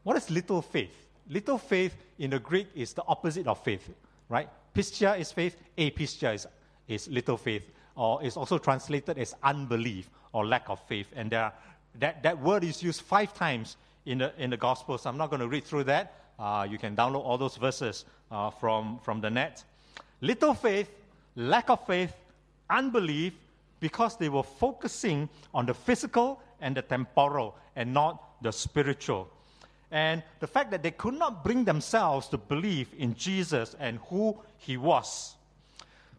What 0.02 0.16
is 0.16 0.30
little 0.30 0.62
faith? 0.62 0.94
Little 1.28 1.58
faith 1.58 1.94
in 2.18 2.30
the 2.30 2.38
Greek 2.38 2.68
is 2.74 2.92
the 2.92 3.04
opposite 3.06 3.46
of 3.46 3.62
faith, 3.62 3.88
right? 4.28 4.48
Pistia 4.74 5.18
is 5.18 5.32
faith, 5.32 5.56
apistia 5.76 6.34
is, 6.34 6.46
is 6.88 7.08
little 7.08 7.36
faith, 7.36 7.70
or 7.96 8.22
is 8.22 8.36
also 8.36 8.58
translated 8.58 9.18
as 9.18 9.34
unbelief 9.42 10.08
or 10.32 10.46
lack 10.46 10.68
of 10.68 10.80
faith. 10.86 11.08
And 11.14 11.30
there 11.30 11.44
are, 11.44 11.52
that, 11.98 12.22
that 12.22 12.40
word 12.40 12.64
is 12.64 12.82
used 12.82 13.02
five 13.02 13.34
times 13.34 13.76
in 14.06 14.18
the, 14.18 14.32
in 14.38 14.50
the 14.50 14.56
Gospels. 14.56 15.06
I'm 15.06 15.16
not 15.16 15.30
going 15.30 15.40
to 15.40 15.48
read 15.48 15.64
through 15.64 15.84
that. 15.84 16.14
Uh, 16.38 16.66
you 16.68 16.78
can 16.78 16.96
download 16.96 17.24
all 17.24 17.36
those 17.36 17.56
verses 17.56 18.04
uh, 18.30 18.50
from, 18.50 18.98
from 19.02 19.20
the 19.20 19.28
net. 19.28 19.62
Little 20.20 20.54
faith, 20.54 20.90
lack 21.36 21.68
of 21.68 21.86
faith, 21.86 22.12
unbelief, 22.68 23.34
because 23.80 24.16
they 24.16 24.28
were 24.28 24.42
focusing 24.42 25.28
on 25.52 25.66
the 25.66 25.74
physical 25.74 26.40
and 26.60 26.76
the 26.76 26.82
temporal 26.82 27.56
and 27.74 27.92
not 27.92 28.42
the 28.42 28.52
spiritual 28.52 29.30
and 29.90 30.22
the 30.38 30.46
fact 30.46 30.70
that 30.70 30.82
they 30.82 30.90
could 30.92 31.14
not 31.14 31.42
bring 31.42 31.64
themselves 31.64 32.28
to 32.28 32.38
believe 32.38 32.88
in 32.96 33.14
Jesus 33.14 33.74
and 33.80 33.98
who 34.08 34.38
he 34.58 34.76
was. 34.76 35.34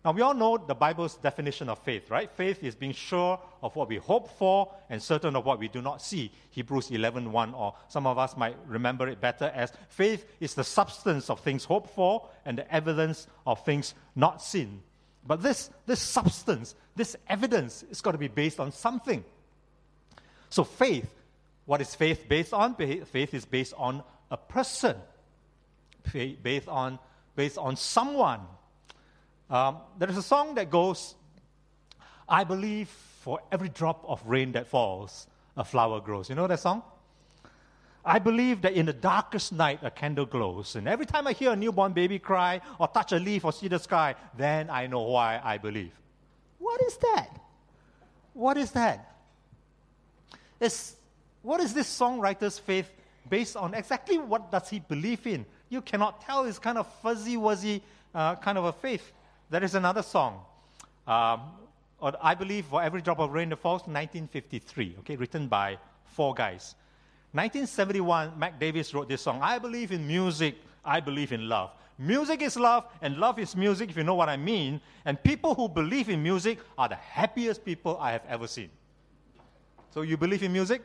Now, 0.03 0.11
we 0.13 0.21
all 0.21 0.33
know 0.33 0.57
the 0.57 0.73
Bible's 0.73 1.15
definition 1.15 1.69
of 1.69 1.77
faith, 1.77 2.09
right? 2.09 2.29
Faith 2.31 2.63
is 2.63 2.73
being 2.73 2.91
sure 2.91 3.39
of 3.61 3.75
what 3.75 3.87
we 3.87 3.97
hope 3.97 4.35
for 4.35 4.73
and 4.89 5.01
certain 5.01 5.35
of 5.35 5.45
what 5.45 5.59
we 5.59 5.67
do 5.67 5.79
not 5.79 6.01
see. 6.01 6.31
Hebrews 6.49 6.89
11 6.89 7.31
1, 7.31 7.53
or 7.53 7.75
some 7.87 8.07
of 8.07 8.17
us 8.17 8.35
might 8.35 8.57
remember 8.65 9.07
it 9.07 9.21
better 9.21 9.51
as 9.53 9.71
faith 9.89 10.25
is 10.39 10.55
the 10.55 10.63
substance 10.63 11.29
of 11.29 11.39
things 11.41 11.65
hoped 11.65 11.93
for 11.93 12.27
and 12.45 12.57
the 12.57 12.73
evidence 12.73 13.27
of 13.45 13.63
things 13.63 13.93
not 14.15 14.41
seen. 14.41 14.81
But 15.25 15.43
this, 15.43 15.69
this 15.85 16.01
substance, 16.01 16.75
this 16.95 17.15
evidence, 17.29 17.83
is 17.89 18.01
got 18.01 18.11
to 18.13 18.17
be 18.17 18.27
based 18.27 18.59
on 18.59 18.71
something. 18.71 19.23
So, 20.49 20.63
faith, 20.63 21.09
what 21.65 21.79
is 21.81 21.93
faith 21.95 22.27
based 22.27 22.53
on? 22.53 22.75
Faith 22.75 23.33
is 23.33 23.45
based 23.45 23.73
on 23.77 24.03
a 24.29 24.37
person, 24.37 24.95
based 26.11 26.67
on, 26.67 26.99
based 27.35 27.57
on 27.57 27.75
someone 27.75 28.41
um, 29.51 29.79
there 29.99 30.09
is 30.09 30.15
a 30.15 30.23
song 30.23 30.55
that 30.55 30.69
goes, 30.69 31.13
I 32.27 32.45
believe 32.45 32.87
for 32.87 33.41
every 33.51 33.67
drop 33.67 34.05
of 34.07 34.25
rain 34.25 34.53
that 34.53 34.67
falls, 34.67 35.27
a 35.57 35.65
flower 35.65 35.99
grows. 35.99 36.29
You 36.29 36.35
know 36.35 36.47
that 36.47 36.61
song? 36.61 36.81
I 38.03 38.19
believe 38.19 38.61
that 38.61 38.73
in 38.73 38.87
the 38.87 38.93
darkest 38.93 39.53
night 39.53 39.79
a 39.83 39.91
candle 39.91 40.25
glows. 40.25 40.75
And 40.75 40.87
every 40.87 41.05
time 41.05 41.27
I 41.27 41.33
hear 41.33 41.51
a 41.51 41.55
newborn 41.55 41.93
baby 41.93 42.17
cry 42.17 42.61
or 42.79 42.87
touch 42.87 43.11
a 43.11 43.17
leaf 43.17 43.45
or 43.45 43.53
see 43.53 43.67
the 43.67 43.79
sky, 43.79 44.15
then 44.35 44.69
I 44.69 44.87
know 44.87 45.01
why 45.01 45.39
I 45.43 45.57
believe. 45.57 45.91
What 46.57 46.81
is 46.81 46.97
that? 46.97 47.39
What 48.33 48.57
is 48.57 48.71
that? 48.71 49.15
It's, 50.59 50.95
what 51.41 51.59
is 51.59 51.73
this 51.73 51.87
songwriter's 51.87 52.57
faith 52.57 52.91
based 53.29 53.55
on? 53.55 53.73
Exactly 53.73 54.17
what 54.17 54.51
does 54.51 54.69
he 54.69 54.79
believe 54.79 55.25
in? 55.27 55.45
You 55.69 55.81
cannot 55.81 56.21
tell. 56.21 56.45
It's 56.45 56.59
kind 56.59 56.77
of 56.77 56.87
fuzzy 57.01 57.37
wuzzy 57.37 57.81
uh, 58.13 58.35
kind 58.35 58.57
of 58.57 58.65
a 58.65 58.73
faith. 58.73 59.11
There 59.49 59.63
is 59.63 59.75
another 59.75 60.01
song. 60.01 60.41
Um, 61.07 61.41
I 62.21 62.33
believe 62.33 62.65
for 62.65 62.81
every 62.81 63.01
drop 63.01 63.19
of 63.19 63.31
rain 63.31 63.49
that 63.49 63.57
falls, 63.57 63.81
1953, 63.81 64.95
okay, 64.99 65.15
written 65.15 65.47
by 65.47 65.77
four 66.05 66.33
guys. 66.33 66.75
1971, 67.33 68.37
Mac 68.37 68.59
Davis 68.59 68.93
wrote 68.93 69.07
this 69.07 69.21
song. 69.21 69.39
I 69.41 69.57
believe 69.57 69.91
in 69.91 70.05
music. 70.05 70.55
I 70.83 70.99
believe 70.99 71.31
in 71.31 71.47
love. 71.47 71.71
Music 71.97 72.41
is 72.41 72.57
love, 72.57 72.85
and 73.01 73.17
love 73.17 73.37
is 73.39 73.55
music, 73.55 73.89
if 73.89 73.95
you 73.95 74.03
know 74.03 74.15
what 74.15 74.27
I 74.27 74.35
mean. 74.35 74.81
And 75.05 75.21
people 75.21 75.53
who 75.53 75.69
believe 75.69 76.09
in 76.09 76.21
music 76.21 76.59
are 76.77 76.89
the 76.89 76.95
happiest 76.95 77.63
people 77.63 77.97
I 78.01 78.11
have 78.11 78.23
ever 78.27 78.47
seen. 78.47 78.69
So, 79.91 80.01
you 80.01 80.17
believe 80.17 80.43
in 80.43 80.51
music? 80.51 80.81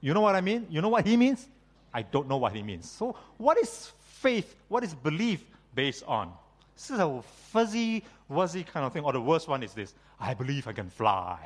You 0.00 0.12
know 0.12 0.20
what 0.20 0.34
I 0.34 0.40
mean? 0.40 0.66
You 0.68 0.82
know 0.82 0.88
what 0.88 1.06
he 1.06 1.16
means? 1.16 1.46
I 1.92 2.02
don't 2.02 2.28
know 2.28 2.36
what 2.36 2.52
he 2.52 2.62
means. 2.62 2.90
So, 2.90 3.16
what 3.38 3.56
is 3.56 3.92
faith? 4.00 4.56
What 4.68 4.82
is 4.82 4.94
belief 4.94 5.44
based 5.74 6.04
on? 6.06 6.32
This 6.74 6.90
is 6.90 6.98
a 6.98 7.22
fuzzy, 7.52 8.04
wuzzy 8.30 8.66
kind 8.66 8.84
of 8.84 8.92
thing. 8.92 9.04
Or 9.04 9.12
the 9.12 9.20
worst 9.20 9.48
one 9.48 9.62
is 9.62 9.72
this 9.72 9.94
I 10.18 10.34
believe 10.34 10.66
I 10.66 10.72
can 10.72 10.90
fly. 10.90 11.38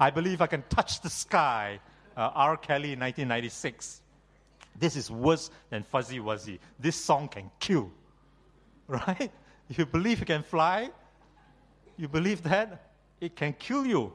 I 0.00 0.10
believe 0.10 0.40
I 0.40 0.46
can 0.46 0.64
touch 0.68 1.00
the 1.00 1.10
sky. 1.10 1.80
Uh, 2.16 2.30
R. 2.34 2.56
Kelly, 2.56 2.90
1996. 2.90 4.00
This 4.78 4.96
is 4.96 5.10
worse 5.10 5.50
than 5.70 5.82
fuzzy 5.82 6.18
wuzzy. 6.18 6.58
This 6.78 6.96
song 6.96 7.28
can 7.28 7.50
kill. 7.58 7.90
Right? 8.88 9.30
You 9.68 9.86
believe 9.86 10.18
you 10.20 10.26
can 10.26 10.42
fly? 10.42 10.90
You 11.96 12.08
believe 12.08 12.42
that? 12.42 12.90
It 13.20 13.36
can 13.36 13.54
kill 13.54 13.86
you. 13.86 14.12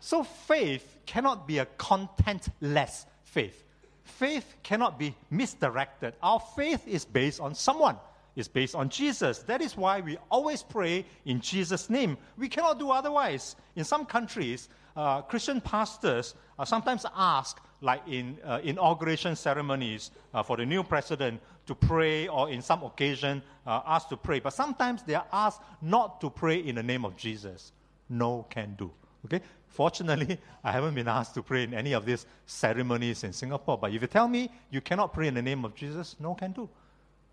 So 0.00 0.24
faith 0.24 0.98
cannot 1.06 1.46
be 1.46 1.58
a 1.58 1.66
contentless 1.78 3.04
faith. 3.22 3.64
Faith 4.02 4.56
cannot 4.62 4.98
be 4.98 5.14
misdirected. 5.30 6.14
Our 6.22 6.40
faith 6.40 6.88
is 6.88 7.04
based 7.04 7.38
on 7.38 7.54
someone 7.54 7.96
is 8.36 8.48
based 8.48 8.74
on 8.74 8.88
Jesus. 8.88 9.38
That 9.40 9.60
is 9.60 9.76
why 9.76 10.00
we 10.00 10.18
always 10.30 10.62
pray 10.62 11.04
in 11.24 11.40
Jesus' 11.40 11.88
name. 11.88 12.16
We 12.36 12.48
cannot 12.48 12.78
do 12.78 12.90
otherwise. 12.90 13.56
In 13.76 13.84
some 13.84 14.04
countries, 14.04 14.68
uh, 14.96 15.22
Christian 15.22 15.60
pastors 15.60 16.34
are 16.58 16.66
sometimes 16.66 17.04
asked, 17.16 17.60
like 17.80 18.02
in 18.06 18.38
uh, 18.44 18.60
inauguration 18.62 19.36
ceremonies 19.36 20.10
uh, 20.32 20.42
for 20.42 20.56
the 20.56 20.64
new 20.64 20.82
president, 20.82 21.40
to 21.66 21.74
pray, 21.74 22.28
or 22.28 22.50
in 22.50 22.62
some 22.62 22.82
occasion, 22.82 23.42
uh, 23.66 23.80
asked 23.86 24.10
to 24.10 24.16
pray. 24.16 24.40
But 24.40 24.52
sometimes 24.52 25.02
they 25.02 25.14
are 25.14 25.26
asked 25.32 25.60
not 25.80 26.20
to 26.20 26.30
pray 26.30 26.58
in 26.58 26.76
the 26.76 26.82
name 26.82 27.04
of 27.04 27.16
Jesus. 27.16 27.72
No 28.08 28.46
can 28.50 28.74
do. 28.74 28.90
Okay? 29.24 29.40
Fortunately, 29.66 30.38
I 30.62 30.72
haven't 30.72 30.94
been 30.94 31.08
asked 31.08 31.34
to 31.34 31.42
pray 31.42 31.64
in 31.64 31.74
any 31.74 31.92
of 31.92 32.04
these 32.04 32.26
ceremonies 32.46 33.24
in 33.24 33.32
Singapore. 33.32 33.78
But 33.78 33.92
if 33.92 34.02
you 34.02 34.08
tell 34.08 34.28
me 34.28 34.50
you 34.70 34.80
cannot 34.80 35.12
pray 35.12 35.26
in 35.26 35.34
the 35.34 35.42
name 35.42 35.64
of 35.64 35.74
Jesus, 35.74 36.16
no 36.20 36.34
can 36.34 36.52
do. 36.52 36.68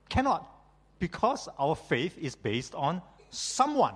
Cannot 0.09 0.47
because 1.01 1.49
our 1.59 1.75
faith 1.75 2.17
is 2.17 2.35
based 2.35 2.73
on 2.75 3.01
someone. 3.31 3.95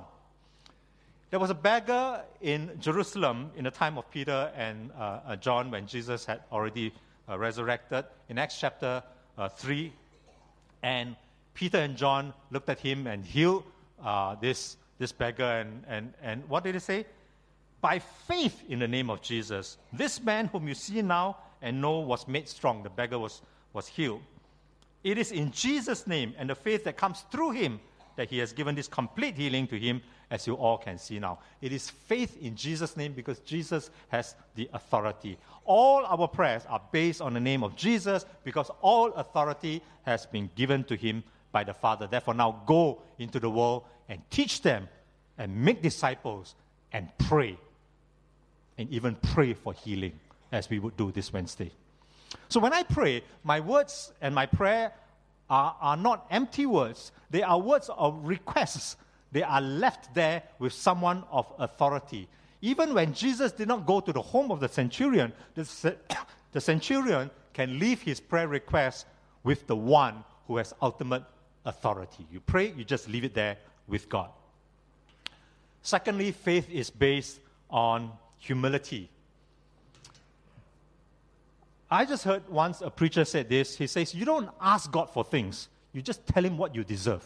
There 1.36 1.40
was 1.42 1.50
a 1.50 1.54
beggar 1.54 2.24
in 2.40 2.72
Jerusalem 2.80 3.52
in 3.58 3.66
the 3.66 3.70
time 3.70 3.98
of 3.98 4.10
Peter 4.10 4.54
and 4.56 4.90
uh, 4.98 5.20
uh, 5.28 5.36
John 5.36 5.70
when 5.70 5.86
Jesus 5.86 6.24
had 6.24 6.40
already 6.50 6.94
uh, 7.28 7.38
resurrected 7.38 8.06
in 8.30 8.38
Acts 8.38 8.58
chapter 8.58 9.04
uh, 9.38 9.50
3. 9.50 9.92
And 10.82 11.18
Peter 11.54 11.80
and 11.80 11.98
John 11.98 12.34
looked 12.52 12.70
at 12.70 12.80
him 12.80 13.06
and 13.06 13.26
healed 13.26 13.66
uh, 14.02 14.36
this, 14.36 14.78
this 14.98 15.12
beggar. 15.12 15.44
And, 15.44 15.84
and, 15.90 16.14
and 16.22 16.48
what 16.48 16.64
did 16.64 16.74
he 16.74 16.80
say? 16.80 17.06
By 17.82 18.00
faith 18.00 18.64
in 18.70 18.80
the 18.80 18.88
name 18.88 19.10
of 19.10 19.22
Jesus, 19.22 19.78
this 19.92 20.24
man 20.24 20.48
whom 20.48 20.70
you 20.70 20.74
see 20.74 21.02
now 21.02 21.36
and 21.62 21.82
know 21.82 22.00
was 22.00 22.30
made 22.30 22.48
strong. 22.48 22.82
The 22.82 22.90
beggar 22.90 23.20
was, 23.20 23.42
was 23.74 23.88
healed. 23.88 24.22
It 25.04 25.18
is 25.18 25.34
in 25.34 25.52
Jesus' 25.52 26.08
name 26.08 26.34
and 26.38 26.50
the 26.50 26.56
faith 26.56 26.86
that 26.86 26.96
comes 26.96 27.26
through 27.30 27.52
him 27.52 27.82
that 28.16 28.30
he 28.30 28.38
has 28.40 28.54
given 28.54 28.76
this 28.76 28.88
complete 28.88 29.36
healing 29.36 29.68
to 29.68 29.80
him, 29.80 30.02
as 30.32 30.48
you 30.48 30.56
all 30.56 30.78
can 30.78 30.98
see 30.98 31.20
now. 31.20 31.40
It 31.62 31.72
is 31.72 31.90
faith 31.90 32.38
in 32.42 32.56
Jesus' 32.56 32.98
name 32.98 33.14
because 33.14 33.40
Jesus 33.40 33.90
has 34.10 34.36
the 34.56 34.70
authority. 34.74 35.38
All 35.66 36.06
our 36.06 36.28
prayers 36.28 36.64
are 36.68 36.82
based 36.92 37.22
on 37.22 37.34
the 37.34 37.40
name 37.40 37.64
of 37.64 37.76
Jesus 37.76 38.26
because 38.44 38.70
all 38.82 39.14
authority 39.14 39.82
has 40.04 40.26
been 40.26 40.50
given 40.56 40.84
to 40.86 40.96
him 40.96 41.24
by 41.52 41.64
the 41.64 41.74
Father. 41.74 42.08
Therefore, 42.08 42.34
now 42.34 42.62
go 42.66 43.02
into 43.20 43.40
the 43.40 43.50
world 43.50 43.84
and 44.10 44.22
teach 44.30 44.62
them 44.62 44.88
and 45.38 45.56
make 45.56 45.82
disciples 45.82 46.56
and 46.92 47.10
pray. 47.18 47.58
And 48.78 48.90
even 48.92 49.16
pray 49.16 49.54
for 49.54 49.74
healing, 49.74 50.20
as 50.52 50.70
we 50.70 50.80
would 50.80 50.98
do 50.98 51.12
this 51.12 51.32
Wednesday. 51.32 51.72
So 52.50 52.60
when 52.60 52.74
I 52.74 52.84
pray, 52.84 53.24
my 53.44 53.62
words 53.62 54.12
and 54.22 54.36
my 54.36 54.46
prayer 54.46 54.92
are, 55.50 55.76
are 55.80 55.98
not 55.98 56.26
empty 56.32 56.66
words, 56.66 57.12
they 57.30 57.44
are 57.44 57.60
words 57.60 57.90
of 57.90 58.26
requests. 58.26 58.98
They 59.32 59.44
are 59.44 59.60
left 59.60 60.14
there 60.14 60.44
with 60.60 60.72
someone 60.72 61.26
of 61.30 61.52
authority. 61.60 62.30
Even 62.62 62.94
when 62.94 63.14
Jesus 63.14 63.52
did 63.52 63.68
not 63.68 63.86
go 63.86 64.00
to 64.00 64.14
the 64.14 64.22
home 64.22 64.50
of 64.50 64.62
the 64.62 64.70
centurion, 64.70 65.34
the, 65.56 65.98
the 66.54 66.62
centurion 66.62 67.30
can 67.54 67.78
leave 67.78 68.02
his 68.02 68.20
prayer 68.20 68.48
request 68.48 69.06
with 69.44 69.68
the 69.68 69.76
one 69.76 70.24
who 70.48 70.58
has 70.58 70.74
ultimate 70.82 71.24
authority. 71.66 72.26
You 72.32 72.40
pray, 72.40 72.74
you 72.78 72.86
just 72.86 73.10
leave 73.10 73.24
it 73.26 73.34
there 73.34 73.58
with 73.88 74.08
God. 74.08 74.30
Secondly, 75.82 76.32
faith 76.32 76.70
is 76.70 76.90
based 76.90 77.40
on 77.70 78.12
humility. 78.38 79.10
I 81.90 82.06
just 82.06 82.24
heard 82.24 82.48
once 82.50 82.82
a 82.82 82.90
preacher 82.90 83.26
said 83.26 83.50
this. 83.50 83.78
He 83.78 83.88
says, 83.88 84.14
You 84.14 84.26
don't 84.26 84.50
ask 84.60 84.92
God 84.92 85.10
for 85.10 85.24
things, 85.24 85.70
you 85.94 86.02
just 86.02 86.26
tell 86.28 86.44
Him 86.44 86.58
what 86.58 86.74
you 86.74 86.84
deserve. 86.84 87.24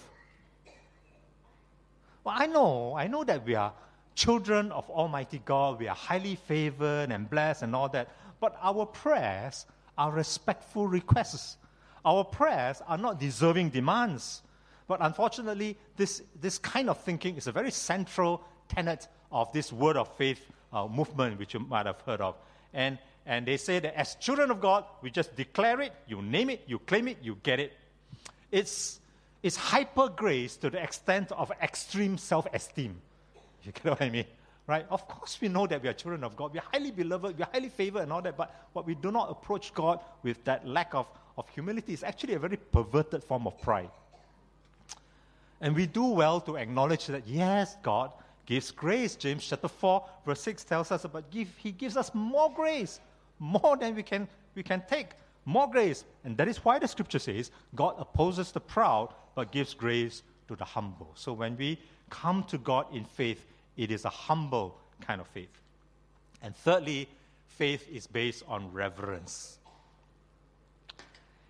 Well, 2.24 2.36
I 2.38 2.48
know, 2.48 2.96
I 2.96 3.08
know 3.08 3.24
that 3.24 3.46
we 3.46 3.56
are 3.56 3.74
children 4.16 4.72
of 4.74 4.89
Almighty 4.89 5.42
God, 5.46 5.80
we 5.80 5.88
are 5.88 5.96
highly 5.96 6.36
favored 6.36 7.12
and 7.12 7.30
blessed 7.30 7.63
and 7.63 7.75
all 7.75 7.88
that, 7.89 8.10
but 8.42 8.58
our 8.62 8.86
prayers 8.86 9.66
are 9.98 10.12
respectful 10.12 10.88
requests. 10.88 11.58
Our 12.06 12.24
prayers 12.24 12.82
are 12.88 12.98
not 12.98 13.20
deserving 13.20 13.70
demands. 13.70 14.42
But 14.88 15.00
unfortunately, 15.01 15.78
this, 15.98 16.24
this 16.42 16.58
kind 16.58 16.89
of 16.89 16.98
thinking 17.01 17.36
is 17.38 17.48
a 17.48 17.51
very 17.51 17.72
central 17.72 18.44
tenet 18.68 19.08
of 19.32 19.51
this 19.54 19.72
word 19.72 19.98
of 19.98 20.16
faith 20.18 20.42
uh, 20.74 20.88
movement, 20.88 21.38
which 21.38 21.54
you 21.54 21.60
might 21.60 21.86
have 21.86 22.01
heard 22.01 22.22
of. 22.22 22.36
And 22.74 22.98
and 23.26 23.46
they 23.46 23.58
say 23.58 23.80
that 23.80 23.98
as 23.98 24.16
children 24.16 24.52
of 24.52 24.60
God, 24.60 24.86
we 25.02 25.12
just 25.12 25.36
declare 25.36 25.82
it, 25.82 25.94
you 26.08 26.22
name 26.22 26.50
it, 26.50 26.64
you 26.68 26.80
claim 26.80 27.08
it, 27.08 27.18
you 27.22 27.38
get 27.44 27.60
it. 27.60 27.74
It's, 28.52 29.00
it's 29.44 29.56
hyper 29.56 30.10
grace 30.10 30.58
to 30.58 30.70
the 30.70 30.82
extent 30.82 31.32
of 31.32 31.52
extreme 31.62 32.18
self 32.18 32.48
esteem. 32.54 33.02
You 33.64 33.74
get 33.74 33.86
what 33.86 34.02
I 34.02 34.10
mean? 34.10 34.26
Right? 34.68 34.86
Of 34.90 35.08
course, 35.08 35.38
we 35.42 35.50
know 35.50 35.68
that 35.68 35.84
we 35.84 35.90
are 35.90 35.94
children 35.94 36.24
of 36.24 36.36
God. 36.38 36.54
We 36.54 36.60
are 36.60 36.66
highly 36.72 36.92
beloved, 36.92 37.38
we 37.38 37.44
are 37.44 37.50
highly 37.52 37.70
favored, 37.70 38.04
and 38.04 38.14
all 38.14 38.22
that, 38.22 38.38
but 38.38 38.68
what 38.74 38.86
we 38.86 38.96
do 38.96 39.12
not 39.12 39.30
approach 39.30 39.74
God 39.74 40.00
with 40.24 40.44
that 40.46 40.66
lack 40.66 40.96
of, 40.96 41.08
of 41.38 41.50
humility 41.50 41.94
is 41.94 42.04
actually 42.04 42.36
a 42.36 42.40
very 42.40 42.58
perverted 42.58 43.24
form 43.24 43.48
of 43.48 43.60
pride. 43.62 43.90
And 45.62 45.76
we 45.76 45.88
do 45.88 46.06
well 46.06 46.40
to 46.42 46.56
acknowledge 46.56 47.08
that, 47.08 47.28
yes, 47.28 47.76
God 47.84 48.12
gives 48.46 48.72
grace. 48.72 49.16
James 49.16 49.46
chapter 49.46 49.68
4, 49.68 50.06
verse 50.26 50.42
6 50.42 50.64
tells 50.64 50.92
us 50.92 51.04
about 51.04 51.30
give, 51.30 51.50
He 51.58 51.72
gives 51.72 51.98
us 51.98 52.12
more 52.14 52.52
grace 52.52 53.00
more 53.39 53.77
than 53.77 53.96
we 53.96 54.03
can, 54.03 54.27
we 54.55 54.63
can 54.63 54.84
take, 54.88 55.10
more 55.46 55.69
grace. 55.69 56.03
And 56.24 56.38
that 56.38 56.48
is 56.48 56.58
why 56.63 56.79
the 56.79 56.88
scripture 56.88 57.19
says 57.19 57.51
God 57.75 57.96
opposes 57.98 58.51
the 58.51 58.60
proud 58.60 59.13
but 59.36 59.51
gives 59.51 59.74
grace 59.74 60.24
to 60.48 60.55
the 60.55 60.65
humble. 60.65 61.12
So 61.15 61.34
when 61.34 61.58
we 61.58 61.79
come 62.10 62.43
to 62.46 62.58
God 62.58 62.86
in 62.93 63.05
faith, 63.05 63.46
it 63.77 63.91
is 63.91 64.05
a 64.05 64.10
humble 64.10 64.77
kind 65.01 65.22
of 65.22 65.27
faith. 65.27 65.50
And 66.41 66.55
thirdly, 66.55 67.08
faith 67.48 67.88
is 67.91 68.08
based 68.08 68.43
on 68.48 68.72
reverence. 68.74 69.58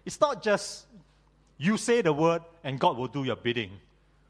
It's 0.06 0.20
not 0.20 0.42
just 0.42 0.86
you 1.58 1.78
say 1.78 2.02
the 2.02 2.14
word 2.14 2.42
and 2.64 2.80
God 2.80 2.98
will 2.98 3.08
do 3.08 3.24
your 3.24 3.36
bidding. 3.36 3.72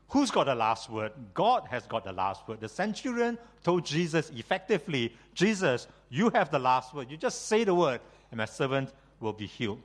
Who's 0.09 0.31
got 0.31 0.45
the 0.45 0.55
last 0.55 0.89
word? 0.89 1.11
God 1.33 1.67
has 1.69 1.85
got 1.85 2.03
the 2.03 2.11
last 2.11 2.47
word. 2.47 2.59
The 2.59 2.69
centurion 2.69 3.37
told 3.63 3.85
Jesus 3.85 4.31
effectively, 4.31 5.13
Jesus, 5.35 5.87
you 6.09 6.29
have 6.31 6.49
the 6.49 6.57
last 6.57 6.95
word. 6.95 7.11
You 7.11 7.17
just 7.17 7.45
say 7.45 7.63
the 7.63 7.75
word, 7.75 8.01
and 8.31 8.39
my 8.39 8.45
servant 8.45 8.91
will 9.19 9.33
be 9.33 9.45
healed. 9.45 9.79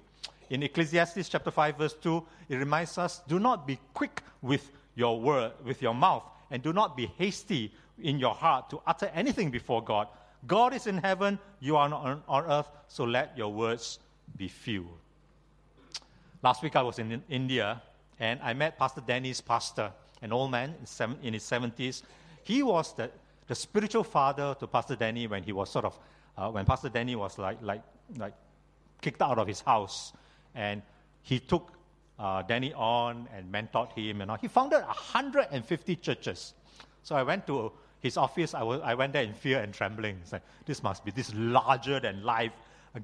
In 0.49 0.62
Ecclesiastes 0.62 1.28
chapter 1.28 1.50
5, 1.50 1.76
verse 1.76 1.95
2, 1.95 2.25
it 2.49 2.57
reminds 2.57 2.97
us 2.97 3.21
do 3.28 3.38
not 3.38 3.66
be 3.66 3.78
quick 3.93 4.23
with 4.40 4.71
your 4.95 5.21
word, 5.21 5.52
with 5.62 5.83
your 5.83 5.95
mouth, 5.95 6.25
and 6.50 6.62
do 6.62 6.73
not 6.73 6.97
be 6.97 7.07
hasty 7.19 7.73
in 8.02 8.19
your 8.19 8.35
heart 8.35 8.71
to 8.71 8.81
utter 8.87 9.11
anything 9.14 9.50
before 9.50 9.83
God. 9.85 10.09
God 10.47 10.73
is 10.73 10.87
in 10.87 10.99
heaven, 10.99 11.38
you 11.61 11.76
are 11.76 11.93
on, 11.93 12.23
on 12.26 12.45
earth, 12.45 12.69
so 12.88 13.04
let 13.04 13.37
your 13.37 13.52
words 13.52 13.99
be 14.37 14.49
few. 14.49 14.88
Last 16.43 16.62
week 16.62 16.76
I 16.76 16.83
was 16.83 16.99
in 16.99 17.23
India 17.28 17.83
and 18.21 18.40
I 18.43 18.52
met 18.54 18.78
Pastor 18.78 19.00
Danny's 19.00 19.40
pastor 19.40 19.93
an 20.25 20.33
old 20.33 20.50
man 20.50 20.75
in, 21.23 21.35
his 21.35 21.43
70s. 21.43 22.02
He 22.43 22.62
was 22.62 22.95
the, 22.95 23.11
the 23.47 23.54
spiritual 23.54 24.02
father 24.02 24.57
to 24.59 24.66
Pastor 24.66 24.97
Danny 24.97 25.26
when 25.26 25.43
he 25.43 25.52
was 25.52 25.71
sort 25.71 25.85
of, 25.85 25.99
uh, 26.37 26.50
when 26.50 26.64
Pastor 26.64 26.88
Danny 26.88 27.14
was 27.14 27.38
like, 27.38 27.59
like, 27.62 27.83
like 28.16 28.33
kicked 29.02 29.21
out 29.21 29.38
of 29.38 29.47
his 29.47 29.61
house. 29.61 30.14
And 30.54 30.81
he 31.23 31.38
took 31.38 31.73
uh, 32.19 32.43
Danny 32.43 32.73
on 32.73 33.28
and 33.37 33.52
mentored 33.52 33.93
him. 33.93 34.23
And 34.23 34.31
all. 34.31 34.38
he 34.38 34.49
founded 34.49 34.81
150 34.81 35.97
churches. 35.97 36.54
So 37.02 37.14
I 37.14 37.23
went 37.23 37.47
to 37.49 37.71
his 38.00 38.16
office. 38.16 38.54
I, 38.54 38.62
was, 38.62 38.81
I 38.83 38.95
went 38.95 39.12
there 39.12 39.25
in 39.25 39.35
fear 39.35 39.61
and 39.61 39.75
trembling. 39.75 40.16
It's 40.23 40.33
like, 40.33 40.43
this 40.64 40.83
must 40.83 41.04
be 41.04 41.11
this 41.11 41.33
larger 41.35 42.00
than 42.00 42.23
life 42.23 42.52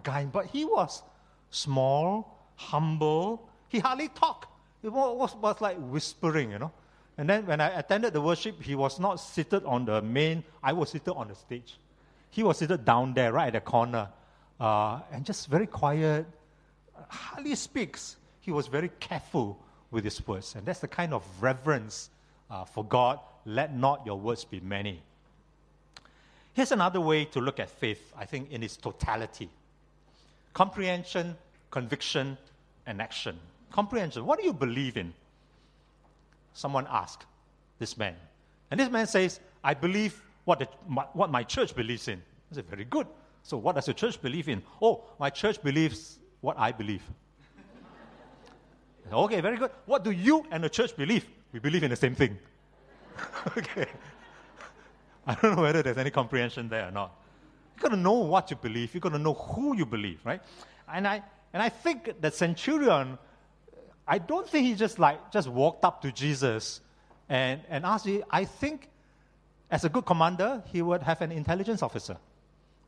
guy. 0.03 0.25
But 0.25 0.47
he 0.47 0.65
was 0.65 1.03
small, 1.51 2.39
humble. 2.57 3.47
He 3.69 3.79
hardly 3.79 4.09
talked. 4.09 4.47
It 4.83 4.89
was, 4.89 5.35
was 5.35 5.61
like 5.61 5.77
whispering, 5.77 6.53
you 6.53 6.59
know. 6.59 6.73
And 7.21 7.29
then 7.29 7.45
when 7.45 7.61
I 7.61 7.79
attended 7.79 8.15
the 8.15 8.21
worship, 8.23 8.63
he 8.63 8.75
was 8.75 8.99
not 8.99 9.21
seated 9.21 9.63
on 9.67 9.85
the 9.85 10.01
main, 10.01 10.43
I 10.63 10.73
was 10.73 10.89
seated 10.89 11.13
on 11.13 11.29
the 11.29 11.35
stage. 11.35 11.77
He 12.31 12.43
was 12.43 12.57
seated 12.57 12.87
down 12.87 13.13
there, 13.13 13.31
right 13.31 13.49
at 13.49 13.53
the 13.53 13.61
corner, 13.61 14.09
uh, 14.59 15.01
and 15.13 15.27
just 15.27 15.49
very 15.49 15.67
quiet, 15.67 16.25
hardly 17.09 17.55
speaks. 17.57 18.17
He 18.41 18.51
was 18.51 18.69
very 18.69 18.91
careful 19.01 19.59
with 19.91 20.05
his 20.05 20.27
words. 20.27 20.55
And 20.55 20.65
that's 20.65 20.81
the 20.81 20.89
kind 20.89 21.13
of 21.13 21.23
reverence 21.43 22.09
uh, 22.51 22.65
for 22.65 22.87
God. 22.87 23.21
Let 23.45 23.77
not 23.77 24.07
your 24.07 24.19
words 24.19 24.47
be 24.47 24.61
many. 24.61 25.03
Here's 26.55 26.73
another 26.73 27.03
way 27.03 27.27
to 27.27 27.41
look 27.43 27.61
at 27.61 27.69
faith, 27.69 28.15
I 28.17 28.25
think, 28.25 28.51
in 28.51 28.63
its 28.63 28.79
totality 28.79 29.51
comprehension, 30.55 31.37
conviction, 31.71 32.39
and 32.87 33.03
action. 33.03 33.39
Comprehension. 33.71 34.25
What 34.25 34.39
do 34.41 34.47
you 34.47 34.55
believe 34.55 34.97
in? 34.97 35.13
Someone 36.53 36.87
asked 36.91 37.27
this 37.79 37.97
man. 37.97 38.15
And 38.71 38.79
this 38.79 38.91
man 38.91 39.07
says, 39.07 39.41
I 39.63 39.75
believe 39.75 40.23
what, 40.45 40.59
the, 40.59 40.69
my, 40.89 41.05
what 41.13 41.31
my 41.31 41.43
church 41.43 41.75
believes 41.75 42.09
in. 42.09 42.23
I 42.51 42.57
said, 42.57 42.67
Very 42.67 42.85
good. 42.85 43.07
So, 43.43 43.57
what 43.57 43.75
does 43.75 43.87
your 43.87 43.95
church 43.95 44.21
believe 44.21 44.49
in? 44.49 44.63
Oh, 44.83 45.05
my 45.19 45.31
church 45.31 45.63
believes 45.63 46.19
what 46.41 46.59
I 46.59 46.73
believe. 46.73 47.03
okay, 49.13 49.41
very 49.41 49.57
good. 49.57 49.71
What 49.87 50.05
do 50.05 50.11
you 50.11 50.45
and 50.51 50.63
the 50.63 50.69
church 50.69 50.97
believe? 50.97 51.27
We 51.53 51.59
believe 51.59 51.83
in 51.83 51.91
the 51.91 51.97
same 51.97 52.15
thing. 52.15 52.39
okay. 53.57 53.87
I 55.27 55.35
don't 55.35 55.57
know 55.57 55.63
whether 55.63 55.83
there's 55.83 55.99
any 55.99 56.11
comprehension 56.11 56.69
there 56.69 56.89
or 56.89 56.91
not. 56.91 57.13
You've 57.75 57.83
got 57.83 57.91
to 57.91 57.97
know 57.97 58.13
what 58.13 58.51
you 58.51 58.57
believe. 58.57 58.95
You've 58.95 59.03
got 59.03 59.13
to 59.13 59.19
know 59.19 59.35
who 59.35 59.77
you 59.77 59.87
believe, 59.87 60.21
right? 60.25 60.43
And 60.93 61.07
I, 61.07 61.23
and 61.53 61.63
I 61.63 61.69
think 61.69 62.21
the 62.21 62.31
centurion 62.31 63.19
I 64.07 64.19
don't 64.19 64.49
think 64.49 64.67
he 64.67 64.75
just 64.75 64.99
like 64.99 65.33
just 65.33 65.49
walked 65.49 65.85
up 65.85 66.03
to 66.03 66.13
Jesus 66.13 66.81
and, 67.29 67.61
and 67.69 67.85
asked 67.85 68.07
him. 68.07 68.25
I 68.31 68.45
think 68.45 68.91
as 69.71 69.85
a 69.85 69.89
good 69.89 70.05
commander, 70.05 70.63
he 70.67 70.83
would 70.83 71.03
have 71.03 71.21
an 71.23 71.31
intelligence 71.31 71.83
officer. 71.83 72.17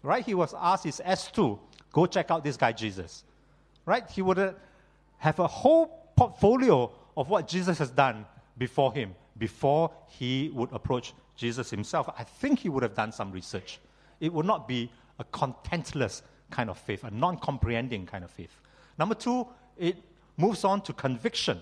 Right? 0.03 0.25
He 0.25 0.35
was 0.35 0.53
asked 0.59 0.85
his 0.85 1.01
S2, 1.05 1.59
go 1.93 2.07
check 2.07 2.31
out 2.31 2.43
this 2.43 2.57
guy 2.57 2.73
Jesus. 2.73 3.23
Right? 3.87 4.09
He 4.11 4.21
would 4.21 4.57
have 5.19 5.39
a 5.39 5.47
whole 5.47 6.11
portfolio 6.17 6.91
of 7.17 7.29
what 7.29 7.47
Jesus 7.47 7.79
has 7.79 7.91
done 7.91 8.27
before 8.59 8.93
him, 8.93 9.15
before 9.39 9.93
he 10.09 10.51
would 10.53 10.73
approach 10.73 11.15
Jesus 11.37 11.71
himself. 11.71 12.09
I 12.19 12.25
think 12.25 12.59
he 12.59 12.69
would 12.69 12.83
have 12.83 12.95
done 12.95 13.13
some 13.13 13.31
research. 13.31 13.79
It 14.21 14.33
would 14.33 14.47
not 14.47 14.67
be 14.67 14.91
a 15.19 15.25
contentless 15.25 16.23
kind 16.51 16.69
of 16.69 16.79
faith, 16.79 17.05
a 17.05 17.11
non 17.11 17.39
comprehending 17.39 18.07
kind 18.07 18.25
of 18.25 18.31
faith. 18.31 18.61
Number 18.99 19.15
two, 19.15 19.47
it 19.79 19.97
moves 20.37 20.65
on 20.65 20.81
to 20.83 20.93
conviction. 20.93 21.61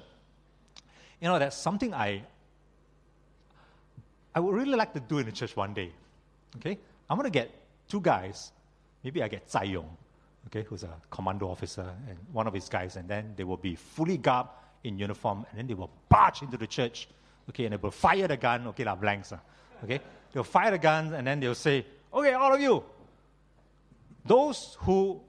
You 1.21 1.29
know, 1.29 1.39
that's 1.39 1.57
something 1.57 1.93
I, 1.93 2.23
I 4.35 4.41
would 4.41 4.55
really 4.55 4.77
like 4.77 4.93
to 4.95 5.01
do 5.01 5.19
in 5.19 5.27
the 5.27 5.33
church 5.33 5.57
one 5.57 5.75
day. 5.75 5.93
Okay? 6.57 6.79
I'm 7.09 7.17
going 7.17 7.31
to 7.31 7.39
get 7.39 7.51
two 7.89 8.01
guys. 8.01 8.53
Maybe 9.03 9.23
I 9.23 9.29
get 9.29 9.51
Zai 9.51 9.65
Yong, 9.65 9.97
okay, 10.47 10.63
who's 10.69 10.83
a 10.83 10.95
commando 11.11 11.49
officer, 11.49 11.87
and 12.09 12.19
one 12.33 12.47
of 12.47 12.53
his 12.53 12.69
guys, 12.69 12.97
and 12.97 13.09
then 13.09 13.33
they 13.37 13.45
will 13.45 13.57
be 13.57 13.75
fully 13.75 14.17
garbed 14.17 14.51
in 14.85 14.99
uniform, 14.99 15.47
and 15.51 15.59
then 15.59 15.67
they 15.67 15.75
will 15.75 15.91
barge 16.09 16.43
into 16.43 16.57
the 16.57 16.67
church, 16.67 17.09
okay, 17.49 17.65
and 17.65 17.73
they 17.73 17.77
will 17.79 17.91
fire 17.91 18.29
the 18.29 18.37
gun, 18.37 18.67
okay, 18.69 18.85
la 18.85 18.95
blanks, 18.95 19.33
uh, 19.33 19.39
okay? 19.85 20.01
They'll 20.33 20.45
fire 20.45 20.71
the 20.71 20.79
gun, 20.79 21.15
and 21.15 21.27
then 21.27 21.41
they'll 21.41 21.55
say, 21.55 21.85
okay, 22.13 22.35
all 22.35 22.55
of 22.55 22.61
you, 22.61 22.85
those 24.25 24.77
who 24.81 25.21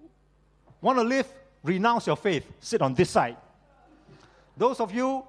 want 0.82 1.00
to 1.00 1.04
live 1.04 1.28
renounce 1.64 2.08
your 2.08 2.16
faith, 2.16 2.46
sit 2.60 2.82
on 2.82 2.94
this 2.94 3.10
side. 3.10 3.38
Those 4.58 4.80
of 4.80 4.94
you 4.94 5.24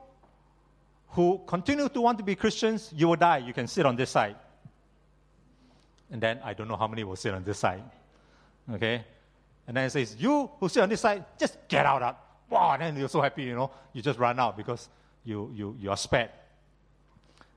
who 1.09 1.41
continue 1.47 1.89
to 1.89 2.01
want 2.01 2.19
to 2.19 2.25
be 2.25 2.35
Christians, 2.35 2.93
you 2.95 3.09
will 3.09 3.17
die. 3.17 3.39
You 3.39 3.53
can 3.53 3.67
sit 3.67 3.87
on 3.87 3.97
this 3.97 4.11
side. 4.11 4.37
And 6.11 6.21
then 6.21 6.41
I 6.45 6.55
don't 6.55 6.69
know 6.69 6.77
how 6.77 6.87
many 6.87 7.05
will 7.05 7.17
sit 7.17 7.33
on 7.35 7.45
this 7.45 7.59
side. 7.59 7.83
Okay? 8.71 9.05
And 9.67 9.77
then 9.77 9.85
it 9.87 9.91
says, 9.91 10.17
You 10.19 10.51
who 10.59 10.69
sit 10.69 10.83
on 10.83 10.89
this 10.89 11.01
side, 11.01 11.25
just 11.39 11.57
get 11.69 11.87
out. 11.87 12.03
Up. 12.03 12.45
Wow, 12.51 12.77
then 12.77 12.97
you're 12.97 13.09
so 13.09 13.21
happy, 13.21 13.45
you 13.45 13.55
know. 13.55 13.71
You 13.93 14.03
just 14.03 14.19
run 14.19 14.39
out 14.39 14.57
because 14.57 14.89
you, 15.25 15.51
you, 15.55 15.77
you 15.81 15.91
are 15.91 15.97
spared. 15.97 16.31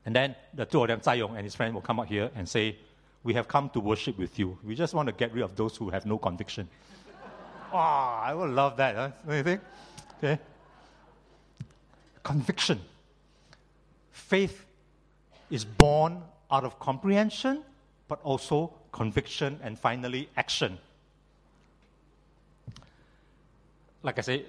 And 0.06 0.16
then 0.16 0.36
the 0.54 0.66
two 0.66 0.82
of 0.82 0.88
them, 0.88 1.02
Zai 1.02 1.16
Yong 1.16 1.36
and 1.36 1.44
his 1.44 1.56
friend, 1.56 1.74
will 1.74 1.82
come 1.82 2.00
out 2.00 2.08
here 2.08 2.30
and 2.36 2.48
say, 2.48 2.78
We 3.24 3.34
have 3.34 3.48
come 3.48 3.70
to 3.72 3.80
worship 3.80 4.18
with 4.18 4.38
you. 4.38 4.58
We 4.64 4.76
just 4.76 4.94
want 4.94 5.08
to 5.08 5.14
get 5.14 5.34
rid 5.34 5.44
of 5.44 5.56
those 5.56 5.76
who 5.76 5.90
have 5.90 6.06
no 6.06 6.18
conviction. 6.18 6.70
Oh, 7.76 7.78
I 7.78 8.34
would 8.34 8.52
love 8.52 8.78
that. 8.78 8.96
Huh? 8.96 9.10
What 9.26 9.32
do 9.34 9.38
you 9.38 9.44
think? 9.44 9.62
Okay. 10.18 10.40
Conviction. 12.24 12.80
Faith 14.14 14.64
is 15.50 15.66
born 15.66 16.22
out 16.52 16.64
of 16.64 16.80
comprehension, 16.80 17.64
but 18.08 18.22
also 18.24 18.72
conviction, 18.94 19.60
and 19.62 19.78
finally, 19.78 20.30
action. 20.38 20.78
Like 24.04 24.20
I 24.20 24.22
say, 24.22 24.46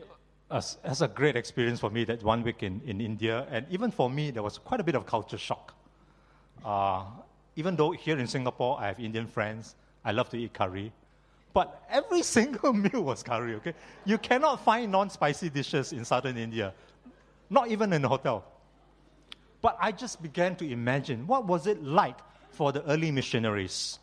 that's 0.49 1.01
a 1.01 1.09
great 1.09 1.35
experience 1.35 1.81
for 1.81 1.91
me 1.91 2.05
that 2.05 2.23
one 2.23 2.45
week 2.45 2.63
in, 2.63 2.81
in 2.87 3.01
India. 3.01 3.45
And 3.51 3.67
even 3.71 3.91
for 3.91 4.09
me, 4.09 4.31
there 4.31 4.45
was 4.45 4.57
quite 4.57 4.79
a 4.79 4.85
bit 4.85 4.95
of 4.95 5.05
culture 5.05 5.39
shock. 5.39 5.75
Uh, 6.65 7.03
even 7.57 7.75
though 7.75 7.91
here 7.91 8.21
in 8.21 8.29
Singapore, 8.29 8.79
I 8.79 8.87
have 8.87 9.01
Indian 9.01 9.27
friends, 9.27 9.75
I 10.05 10.13
love 10.13 10.29
to 10.31 10.37
eat 10.37 10.53
curry. 10.53 10.93
But 11.57 11.87
every 11.89 12.23
single 12.37 12.75
meal 12.75 13.01
was 13.01 13.23
curry, 13.23 13.55
okay? 13.55 13.73
You 14.05 14.19
cannot 14.19 14.63
find 14.63 14.93
non 14.93 15.09
spicy 15.09 15.49
dishes 15.49 15.95
in 15.95 16.05
southern 16.05 16.37
India, 16.37 16.75
not 17.49 17.69
even 17.69 17.95
in 17.95 18.05
a 18.05 18.09
hotel. 18.09 18.45
But 19.63 19.79
I 19.81 19.93
just 19.93 20.21
began 20.23 20.57
to 20.57 20.71
imagine 20.71 21.27
what 21.27 21.47
was 21.47 21.67
it 21.67 21.83
like 21.83 22.19
for 22.51 22.73
the 22.73 22.85
early 22.85 23.11
missionaries. 23.11 23.99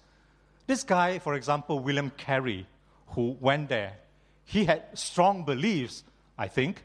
This 0.66 0.84
guy, 0.84 1.20
for 1.20 1.36
example, 1.36 1.78
William 1.78 2.10
Carey, 2.18 2.66
who 3.10 3.38
went 3.40 3.70
there, 3.70 3.98
he 4.46 4.66
had 4.66 4.86
strong 4.96 5.46
beliefs, 5.46 6.04
I 6.40 6.48
think. 6.48 6.82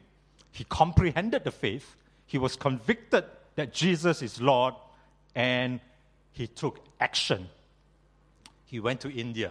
He 0.51 0.65
comprehended 0.65 1.45
the 1.45 1.51
faith. 1.51 1.97
He 2.27 2.37
was 2.37 2.57
convicted 2.57 3.25
that 3.55 3.73
Jesus 3.73 4.21
is 4.21 4.39
Lord, 4.39 4.75
and 5.35 5.81
he 6.33 6.47
took 6.47 6.85
action. 7.01 7.49
He 8.67 8.81
went 8.81 9.01
to 9.01 9.11
India 9.11 9.51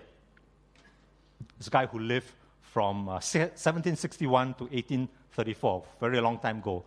this 1.58 1.70
guy 1.70 1.86
who 1.86 2.00
lived 2.00 2.32
from 2.62 3.10
uh, 3.10 3.14
1761 3.14 4.54
to 4.56 4.64
1834, 4.66 5.84
very 6.00 6.22
long 6.22 6.40
time 6.40 6.60
ago. 6.60 6.84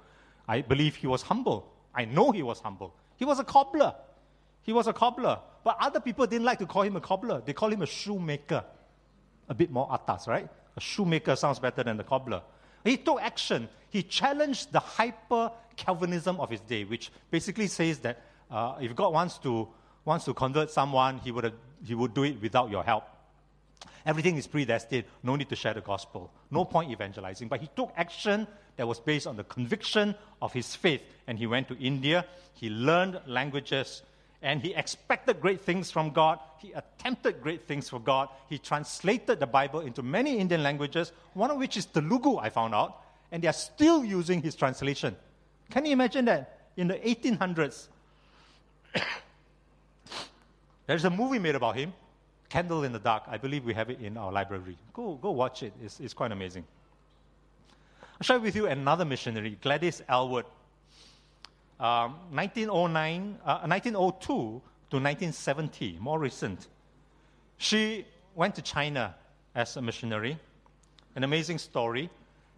I 0.47 0.63
believe 0.63 0.97
he 0.97 1.07
was 1.07 1.23
humble. 1.23 1.73
I 1.95 2.05
know 2.05 2.31
he 2.31 2.43
was 2.43 2.61
humble. 2.61 2.95
He 3.17 3.25
was 3.25 3.39
a 3.39 3.45
cobbler. 3.45 3.95
He 4.63 4.73
was 4.73 4.87
a 4.87 4.93
cobbler. 4.93 5.39
But 5.65 5.77
other 5.81 6.01
people 6.01 6.27
didn't 6.27 6.45
like 6.45 6.59
to 6.61 6.67
call 6.67 6.83
him 6.83 6.97
a 6.97 7.01
cobbler. 7.01 7.43
They 7.45 7.53
call 7.53 7.73
him 7.73 7.83
a 7.83 7.87
shoemaker. 7.87 8.65
A 9.49 9.55
bit 9.55 9.71
more 9.71 9.89
atas, 9.93 10.27
right? 10.27 10.49
A 10.77 10.81
shoemaker 10.81 11.37
sounds 11.37 11.59
better 11.59 11.83
than 11.83 11.99
a 11.99 12.05
cobbler. 12.05 12.43
He 12.85 12.97
took 12.97 13.21
action. 13.21 13.69
He 13.91 14.03
challenged 14.03 14.73
the 14.73 14.81
hyper 14.81 15.51
Calvinism 15.77 16.39
of 16.41 16.51
his 16.51 16.61
day, 16.61 16.85
which 16.85 17.11
basically 17.31 17.67
says 17.67 17.99
that 18.01 18.23
uh, 18.51 18.75
if 18.81 18.95
God 18.95 19.13
wants 19.13 19.39
to, 19.39 19.69
wants 20.05 20.25
to 20.27 20.35
convert 20.35 20.71
someone, 20.71 21.19
he 21.19 21.31
would, 21.31 21.53
he 21.85 21.95
would 21.95 22.15
do 22.15 22.25
it 22.25 22.41
without 22.41 22.71
your 22.71 22.85
help. 22.85 23.05
Everything 24.07 24.37
is 24.37 24.47
predestined, 24.47 25.05
no 25.23 25.37
need 25.37 25.49
to 25.49 25.57
share 25.57 25.75
the 25.75 25.81
gospel, 25.81 26.31
no 26.51 26.65
point 26.65 26.91
evangelizing. 26.91 27.49
But 27.49 27.61
he 27.61 27.69
took 27.77 27.93
action 27.97 28.47
that 28.77 28.87
was 28.87 28.99
based 28.99 29.27
on 29.27 29.37
the 29.37 29.45
conviction 29.45 30.15
of 30.41 30.53
his 30.53 30.75
faith. 30.75 31.03
And 31.27 31.39
he 31.39 31.47
went 31.47 31.69
to 31.69 31.79
India, 31.79 32.25
he 32.55 32.71
learned 32.71 33.21
languages, 33.27 34.03
and 34.43 34.63
he 34.63 34.75
expected 34.75 35.41
great 35.41 35.61
things 35.61 35.91
from 35.91 36.11
God. 36.11 36.39
He 36.59 36.73
attempted 36.73 37.43
great 37.43 37.67
things 37.69 37.89
for 37.91 38.01
God. 38.01 38.29
He 38.49 38.59
translated 38.59 39.39
the 39.39 39.47
Bible 39.47 39.81
into 39.81 40.03
many 40.03 40.39
Indian 40.39 40.63
languages, 40.63 41.13
one 41.35 41.51
of 41.51 41.59
which 41.59 41.77
is 41.77 41.85
Telugu, 41.85 42.39
I 42.39 42.49
found 42.49 42.75
out, 42.75 43.03
and 43.31 43.43
they 43.43 43.49
are 43.49 43.53
still 43.53 44.03
using 44.03 44.41
his 44.41 44.55
translation. 44.55 45.15
Can 45.71 45.85
you 45.85 45.93
imagine 45.93 46.25
that? 46.25 46.59
In 46.77 46.89
the 46.89 46.95
1800s, 46.95 47.89
there's 50.87 51.05
a 51.05 51.11
movie 51.11 51.39
made 51.39 51.55
about 51.55 51.77
him, 51.77 51.93
Candle 52.51 52.83
in 52.83 52.93
the 52.93 52.99
Dark. 52.99 53.23
I 53.29 53.39
believe 53.39 53.65
we 53.65 53.73
have 53.75 53.91
it 53.91 54.01
in 54.01 54.17
our 54.17 54.31
library. 54.33 54.77
Go, 54.93 55.15
go 55.15 55.31
watch 55.31 55.63
it, 55.63 55.73
it's, 55.83 56.01
it's 56.01 56.13
quite 56.13 56.33
amazing. 56.33 56.65
I'll 58.03 58.25
share 58.25 58.41
with 58.41 58.57
you 58.57 58.67
another 58.67 59.05
missionary, 59.05 59.57
Gladys 59.63 60.03
Aylward. 60.11 60.45
Um, 61.79 62.17
1909, 62.33 63.39
uh, 63.47 63.61
1902 63.67 64.27
to 64.27 64.41
1970, 64.97 65.97
more 66.01 66.19
recent. 66.19 66.67
She 67.57 68.05
went 68.35 68.57
to 68.57 68.63
China 68.63 69.15
as 69.55 69.77
a 69.77 69.83
missionary. 69.83 70.37
An 71.15 71.25
amazing 71.25 71.59
story. 71.59 72.11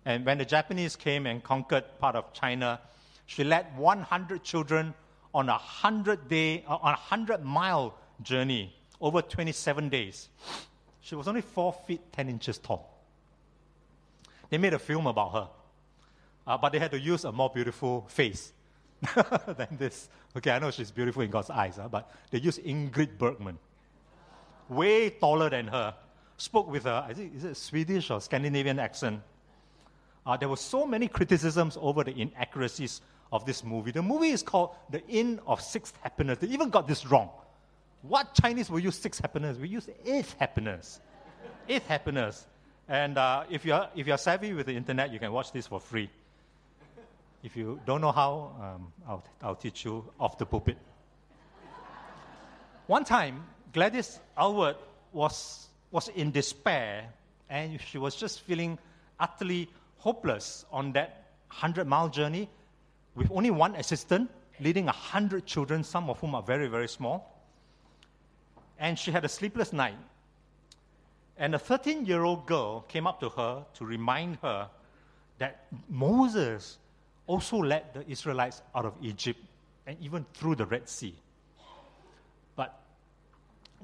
And 0.06 0.24
when 0.24 0.38
the 0.38 0.44
Japanese 0.44 0.96
came 0.96 1.26
and 1.26 1.44
conquered 1.44 1.84
part 2.00 2.16
of 2.16 2.32
China, 2.32 2.80
she 3.26 3.44
led 3.44 3.66
100 3.76 4.42
children 4.42 4.94
on 5.34 5.48
a 5.48 5.52
100 5.52 6.28
day, 6.28 6.64
uh, 6.66 6.76
on 6.76 6.94
a 6.94 6.96
100 6.96 7.44
mile 7.44 7.94
journey 8.22 8.74
over 9.02 9.20
27 9.20 9.88
days. 9.88 10.28
She 11.00 11.16
was 11.16 11.26
only 11.26 11.40
4 11.40 11.72
feet 11.86 12.12
10 12.12 12.28
inches 12.28 12.58
tall. 12.58 12.88
They 14.48 14.58
made 14.58 14.72
a 14.72 14.78
film 14.78 15.06
about 15.06 15.32
her, 15.32 15.48
uh, 16.46 16.58
but 16.58 16.72
they 16.72 16.78
had 16.78 16.92
to 16.92 17.00
use 17.00 17.24
a 17.24 17.32
more 17.32 17.50
beautiful 17.50 18.06
face 18.08 18.52
than 19.46 19.68
this. 19.72 20.08
Okay, 20.36 20.52
I 20.52 20.58
know 20.60 20.70
she's 20.70 20.90
beautiful 20.90 21.22
in 21.22 21.30
God's 21.30 21.50
eyes, 21.50 21.78
uh, 21.78 21.88
but 21.88 22.10
they 22.30 22.38
used 22.38 22.62
Ingrid 22.62 23.18
Bergman, 23.18 23.58
way 24.68 25.10
taller 25.10 25.50
than 25.50 25.66
her. 25.66 25.94
Spoke 26.36 26.70
with 26.70 26.86
a, 26.86 27.04
I 27.08 27.14
think, 27.14 27.34
is 27.36 27.44
it 27.44 27.56
Swedish 27.56 28.10
or 28.10 28.20
Scandinavian 28.20 28.78
accent? 28.78 29.20
Uh, 30.24 30.36
there 30.36 30.48
were 30.48 30.56
so 30.56 30.86
many 30.86 31.08
criticisms 31.08 31.76
over 31.80 32.04
the 32.04 32.16
inaccuracies 32.16 33.00
of 33.32 33.44
this 33.44 33.64
movie. 33.64 33.90
The 33.90 34.02
movie 34.02 34.30
is 34.30 34.42
called 34.42 34.70
The 34.90 35.04
Inn 35.08 35.40
of 35.46 35.60
Sixth 35.60 35.98
Happiness. 36.02 36.38
They 36.38 36.48
even 36.48 36.70
got 36.70 36.86
this 36.86 37.06
wrong. 37.06 37.30
What 38.02 38.34
Chinese 38.34 38.68
will 38.68 38.80
use 38.80 38.96
sixth 38.98 39.20
happiness? 39.20 39.56
We 39.58 39.68
use 39.68 39.88
eighth 40.04 40.34
happiness. 40.38 41.00
eighth 41.68 41.86
happiness. 41.86 42.46
And 42.88 43.16
uh, 43.16 43.44
if, 43.48 43.64
you're, 43.64 43.86
if 43.94 44.06
you're 44.06 44.18
savvy 44.18 44.52
with 44.52 44.66
the 44.66 44.76
internet, 44.76 45.12
you 45.12 45.18
can 45.18 45.32
watch 45.32 45.52
this 45.52 45.68
for 45.68 45.80
free. 45.80 46.10
If 47.42 47.56
you 47.56 47.80
don't 47.86 48.00
know 48.00 48.12
how, 48.12 48.54
um, 48.60 48.92
I'll, 49.08 49.24
I'll 49.42 49.54
teach 49.54 49.84
you 49.84 50.04
off 50.18 50.36
the 50.36 50.46
pulpit. 50.46 50.76
One 52.88 53.04
time, 53.04 53.44
Gladys 53.72 54.18
Aylward 54.38 54.76
was, 55.12 55.68
was 55.90 56.08
in 56.08 56.32
despair 56.32 57.08
and 57.48 57.80
she 57.80 57.98
was 57.98 58.16
just 58.16 58.40
feeling 58.40 58.78
utterly 59.20 59.68
hopeless 59.98 60.64
on 60.72 60.92
that 60.92 61.24
100 61.48 61.86
mile 61.86 62.08
journey 62.08 62.48
with 63.14 63.30
only 63.30 63.50
one 63.50 63.76
assistant 63.76 64.30
leading 64.60 64.86
100 64.86 65.46
children, 65.46 65.84
some 65.84 66.10
of 66.10 66.18
whom 66.18 66.34
are 66.34 66.42
very, 66.42 66.66
very 66.66 66.88
small. 66.88 67.31
And 68.82 68.98
she 68.98 69.10
had 69.10 69.24
a 69.24 69.28
sleepless 69.28 69.72
night. 69.72 69.96
And 71.38 71.54
a 71.54 71.58
13 71.58 72.04
year 72.04 72.22
old 72.22 72.44
girl 72.44 72.82
came 72.82 73.06
up 73.06 73.20
to 73.20 73.30
her 73.30 73.64
to 73.74 73.86
remind 73.86 74.36
her 74.42 74.68
that 75.38 75.64
Moses 75.88 76.76
also 77.26 77.56
led 77.56 77.94
the 77.94 78.06
Israelites 78.10 78.60
out 78.74 78.84
of 78.84 78.92
Egypt 79.00 79.40
and 79.86 79.96
even 80.02 80.26
through 80.34 80.56
the 80.56 80.66
Red 80.66 80.86
Sea. 80.86 81.14
But 82.54 82.78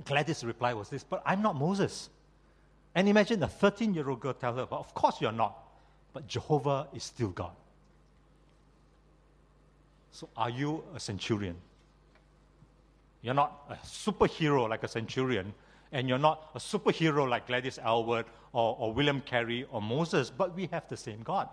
Gladys' 0.04 0.44
reply 0.44 0.74
was 0.74 0.90
this 0.90 1.02
But 1.02 1.22
I'm 1.24 1.40
not 1.40 1.56
Moses. 1.56 2.10
And 2.94 3.08
imagine 3.08 3.42
a 3.42 3.48
13 3.48 3.94
year 3.94 4.10
old 4.10 4.20
girl 4.20 4.34
tell 4.34 4.54
her, 4.56 4.66
But 4.66 4.80
of 4.80 4.92
course 4.92 5.22
you're 5.22 5.32
not 5.32 5.56
but 6.12 6.26
Jehovah 6.26 6.88
is 6.92 7.04
still 7.04 7.28
God. 7.28 7.52
So, 10.10 10.28
are 10.36 10.50
you 10.50 10.82
a 10.94 11.00
centurion? 11.00 11.54
You're 13.22 13.34
not 13.34 13.64
a 13.68 13.74
superhero 13.74 14.68
like 14.68 14.84
a 14.84 14.88
centurion, 14.88 15.52
and 15.92 16.08
you're 16.08 16.18
not 16.18 16.50
a 16.54 16.58
superhero 16.58 17.28
like 17.28 17.46
Gladys 17.46 17.78
Aylward 17.84 18.26
or, 18.52 18.76
or 18.78 18.92
William 18.92 19.20
Carey 19.20 19.66
or 19.70 19.82
Moses, 19.82 20.30
but 20.30 20.54
we 20.54 20.66
have 20.66 20.88
the 20.88 20.96
same 20.96 21.22
God. 21.22 21.48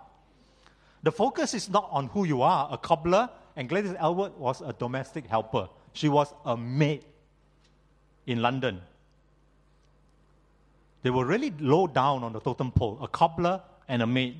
The 1.02 1.12
focus 1.12 1.54
is 1.54 1.68
not 1.68 1.88
on 1.90 2.08
who 2.08 2.24
you 2.24 2.42
are, 2.42 2.68
a 2.70 2.78
cobbler, 2.78 3.28
and 3.56 3.68
Gladys 3.68 3.94
Aylward 4.00 4.36
was 4.36 4.60
a 4.60 4.72
domestic 4.72 5.26
helper. 5.26 5.68
She 5.92 6.08
was 6.08 6.32
a 6.44 6.56
maid 6.56 7.04
in 8.26 8.42
London. 8.42 8.80
They 11.02 11.10
were 11.10 11.24
really 11.24 11.52
low 11.60 11.86
down 11.86 12.24
on 12.24 12.32
the 12.32 12.40
totem 12.40 12.72
pole, 12.72 12.98
a 13.00 13.08
cobbler 13.08 13.62
and 13.88 14.02
a 14.02 14.06
maid. 14.06 14.36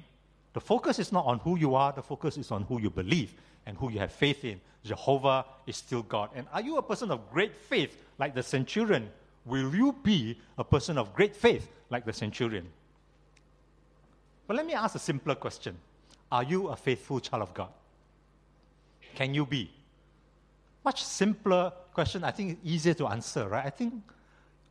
The 0.52 0.60
focus 0.60 0.98
is 0.98 1.12
not 1.12 1.24
on 1.24 1.38
who 1.40 1.56
you 1.58 1.74
are, 1.74 1.92
the 1.92 2.02
focus 2.02 2.36
is 2.36 2.50
on 2.50 2.62
who 2.62 2.80
you 2.80 2.90
believe 2.90 3.34
and 3.66 3.76
who 3.76 3.90
you 3.90 3.98
have 3.98 4.12
faith 4.12 4.44
in. 4.44 4.60
Jehovah 4.84 5.44
is 5.66 5.76
still 5.76 6.02
God. 6.02 6.30
And 6.34 6.46
are 6.52 6.62
you 6.62 6.78
a 6.78 6.82
person 6.82 7.10
of 7.10 7.30
great 7.30 7.56
faith 7.56 7.96
like 8.18 8.34
the 8.34 8.42
centurion? 8.42 9.10
Will 9.44 9.74
you 9.74 9.94
be 10.02 10.38
a 10.56 10.64
person 10.64 10.96
of 10.96 11.12
great 11.12 11.34
faith 11.34 11.68
like 11.90 12.04
the 12.04 12.12
centurion? 12.12 12.66
But 14.46 14.56
let 14.56 14.66
me 14.66 14.74
ask 14.74 14.94
a 14.94 14.98
simpler 14.98 15.34
question 15.34 15.76
Are 16.30 16.44
you 16.44 16.68
a 16.68 16.76
faithful 16.76 17.20
child 17.20 17.42
of 17.42 17.52
God? 17.54 17.68
Can 19.14 19.34
you 19.34 19.44
be? 19.44 19.70
Much 20.84 21.02
simpler 21.02 21.72
question, 21.92 22.22
I 22.22 22.30
think 22.30 22.60
easier 22.62 22.94
to 22.94 23.08
answer, 23.08 23.48
right? 23.48 23.66
I 23.66 23.70
think, 23.70 23.94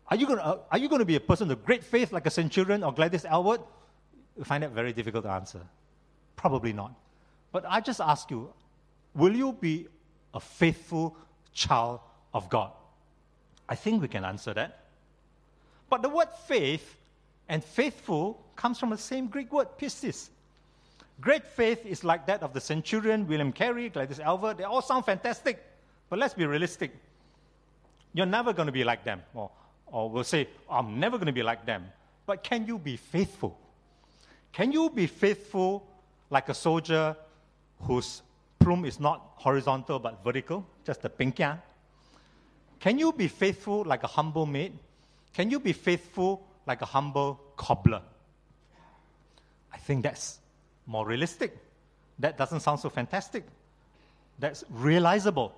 are 0.08 0.16
you 0.16 0.28
going 0.28 1.00
to, 1.00 1.06
be 1.06 1.16
a 1.16 1.20
person 1.20 1.52
of 1.52 1.66
great 1.66 1.84
faith 1.84 2.14
like 2.14 2.26
a 2.26 2.30
centurion 2.30 2.84
or 2.84 2.94
Gladys 2.94 3.26
Aylward? 3.26 3.60
you 4.38 4.44
find 4.44 4.64
that 4.64 4.72
very 4.72 4.94
difficult 4.94 5.24
to 5.24 5.32
answer. 5.32 5.62
Probably 6.36 6.74
not. 6.74 6.94
But 7.52 7.66
I 7.68 7.80
just 7.80 8.02
ask 8.02 8.30
you 8.30 8.52
will 9.16 9.36
you 9.36 9.54
be 9.54 9.88
a 10.34 10.40
faithful 10.40 11.16
child 11.54 12.00
of 12.34 12.50
God? 12.50 12.72
I 13.68 13.76
think 13.76 14.02
we 14.02 14.08
can 14.08 14.26
answer 14.26 14.54
that. 14.54 14.86
But 15.90 16.02
the 16.02 16.10
word 16.10 16.30
faith 16.48 16.98
and 17.48 17.64
faithful 17.64 18.44
comes 18.56 18.80
from 18.80 18.90
the 18.90 18.98
same 18.98 19.28
Greek 19.28 19.52
word, 19.52 19.68
pistis. 19.80 20.30
Great 21.22 21.48
faith 21.48 21.86
is 21.86 22.04
like 22.04 22.26
that 22.28 22.44
of 22.44 22.54
the 22.54 22.60
centurion, 22.60 23.28
William 23.28 23.52
Carey, 23.52 23.90
Gladys 23.90 24.20
Aylward. 24.20 24.58
They 24.58 24.64
all 24.64 24.82
sound 24.82 25.06
fantastic. 25.06 25.64
But 26.10 26.20
let's 26.20 26.34
be 26.34 26.46
realistic. 26.46 26.92
You're 28.14 28.26
never 28.26 28.54
going 28.54 28.68
to 28.68 28.72
be 28.72 28.84
like 28.84 29.04
them. 29.04 29.22
Or, 29.34 29.50
or 29.88 30.10
we'll 30.10 30.24
say, 30.24 30.48
I'm 30.70 31.00
never 31.00 31.18
going 31.18 31.28
to 31.28 31.34
be 31.34 31.44
like 31.44 31.66
them. 31.66 31.86
But 32.26 32.44
can 32.44 32.68
you 32.68 32.78
be 32.78 32.98
faithful? 32.98 33.58
Can 34.52 34.72
you 34.72 34.90
be 34.90 35.08
faithful 35.08 35.88
like 36.30 36.50
a 36.50 36.54
soldier 36.54 37.16
whose 37.82 38.22
plume 38.66 38.84
is 38.84 39.00
not 39.00 39.22
horizontal 39.36 40.00
but 40.00 40.24
vertical, 40.24 40.66
just 40.84 41.04
the 41.04 41.10
pinkia? 41.10 41.60
Can 42.80 42.98
you 42.98 43.14
be 43.14 43.28
faithful 43.28 43.84
like 43.84 44.02
a 44.04 44.08
humble 44.08 44.48
maid? 44.48 44.74
Can 45.34 45.52
you 45.52 45.60
be 45.60 45.72
faithful 45.72 46.44
like 46.66 46.82
a 46.82 46.86
humble 46.86 47.40
cobbler? 47.58 48.02
I 49.72 49.78
think 49.78 50.02
that's 50.02 50.40
more 50.88 51.06
realistic. 51.06 51.56
That 52.18 52.40
doesn't 52.40 52.62
sound 52.62 52.80
so 52.80 52.90
fantastic. 52.90 53.44
That's 54.40 54.64
realizable. 54.72 55.54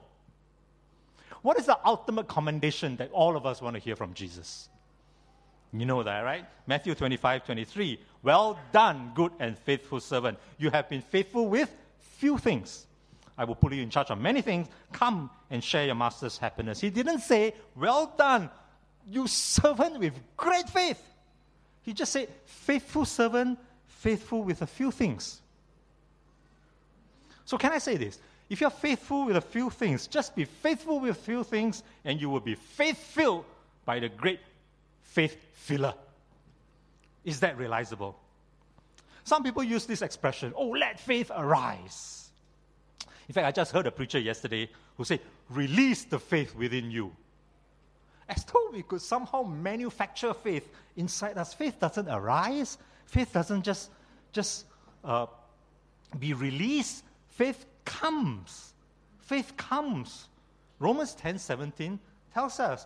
What 1.43 1.58
is 1.58 1.67
the 1.67 1.80
ultimate 1.86 2.28
commendation 2.28 2.98
that 2.98 3.10
all 3.12 3.38
of 3.38 3.46
us 3.46 3.62
want 3.62 3.76
to 3.76 3.80
hear 3.80 3.96
from 3.96 4.13
Jesus? 4.15 4.67
You 5.72 5.86
know 5.86 6.04
that, 6.04 6.22
right? 6.22 6.46
Matthew 6.65 6.93
25, 6.93 7.46
23. 7.46 8.00
Well 8.24 8.60
done, 8.74 9.12
good 9.15 9.32
and 9.39 9.58
faithful 9.58 10.02
servant. 10.02 10.39
You 10.58 10.72
have 10.72 10.89
been 10.89 11.02
faithful 11.02 11.48
with 11.48 11.72
few 12.17 12.38
things. 12.38 12.88
I 13.38 13.43
will 13.45 13.56
put 13.56 13.73
you 13.73 13.84
in 13.84 13.89
charge 13.89 14.10
of 14.10 14.19
many 14.19 14.41
things. 14.41 14.67
Come 14.91 15.30
and 15.52 15.63
share 15.63 15.86
your 15.86 15.95
master's 15.95 16.38
happiness. 16.38 16.80
He 16.82 16.89
didn't 16.89 17.19
say, 17.19 17.54
Well 17.76 18.13
done, 18.17 18.50
you 19.10 19.28
servant 19.28 20.00
with 20.00 20.13
great 20.36 20.67
faith. 20.69 21.02
He 21.84 21.93
just 21.93 22.12
said, 22.12 22.30
Faithful 22.45 23.06
servant, 23.06 23.60
faithful 23.86 24.43
with 24.43 24.62
a 24.62 24.67
few 24.67 24.91
things. 24.91 25.41
So, 27.45 27.58
can 27.58 27.71
I 27.71 27.78
say 27.78 27.95
this? 27.95 28.19
If 28.50 28.62
you're 28.62 28.69
faithful 28.69 29.26
with 29.26 29.38
a 29.38 29.41
few 29.41 29.69
things, 29.69 30.08
just 30.08 30.36
be 30.36 30.45
faithful 30.45 31.00
with 31.00 31.12
a 31.12 31.19
few 31.19 31.43
things, 31.43 31.84
and 32.06 32.19
you 32.19 32.30
will 32.30 32.39
be 32.39 32.56
faith 32.56 32.97
filled 32.97 33.45
by 33.86 34.00
the 34.00 34.10
great 34.10 34.39
faith 35.02 35.38
filler. 35.54 35.93
Is 37.23 37.41
that 37.41 37.58
realizable? 37.58 38.17
Some 39.26 39.43
people 39.43 39.63
use 39.63 39.86
this 39.86 40.02
expression, 40.02 40.54
oh, 40.56 40.69
let 40.69 41.00
faith 41.00 41.30
arise. 41.36 42.27
In 43.28 43.34
fact, 43.34 43.46
I 43.46 43.52
just 43.52 43.72
heard 43.72 43.88
a 43.88 43.92
preacher 43.92 44.20
yesterday 44.20 44.70
who 44.96 45.04
said, 45.04 45.20
Release 45.50 46.06
the 46.06 46.20
faith 46.20 46.56
within 46.56 46.90
you. 46.92 47.12
As 48.30 48.44
though 48.46 48.70
we 48.72 48.84
could 48.84 49.02
somehow 49.02 49.44
manufacture 49.44 50.34
faith 50.34 50.70
inside 50.96 51.38
us. 51.38 51.54
Faith 51.54 51.80
doesn't 51.80 52.08
arise, 52.10 52.78
faith 53.06 53.34
doesn't 53.34 53.63
just, 53.63 53.90
just 54.32 54.66
uh, 55.04 55.28
be 56.20 56.34
released. 56.34 57.04
Faith 57.28 57.66
comes. 57.86 58.74
Faith 59.20 59.56
comes. 59.58 60.28
Romans 60.80 61.13
10 61.16 61.38
17 61.38 62.00
tells 62.34 62.60
us 62.60 62.86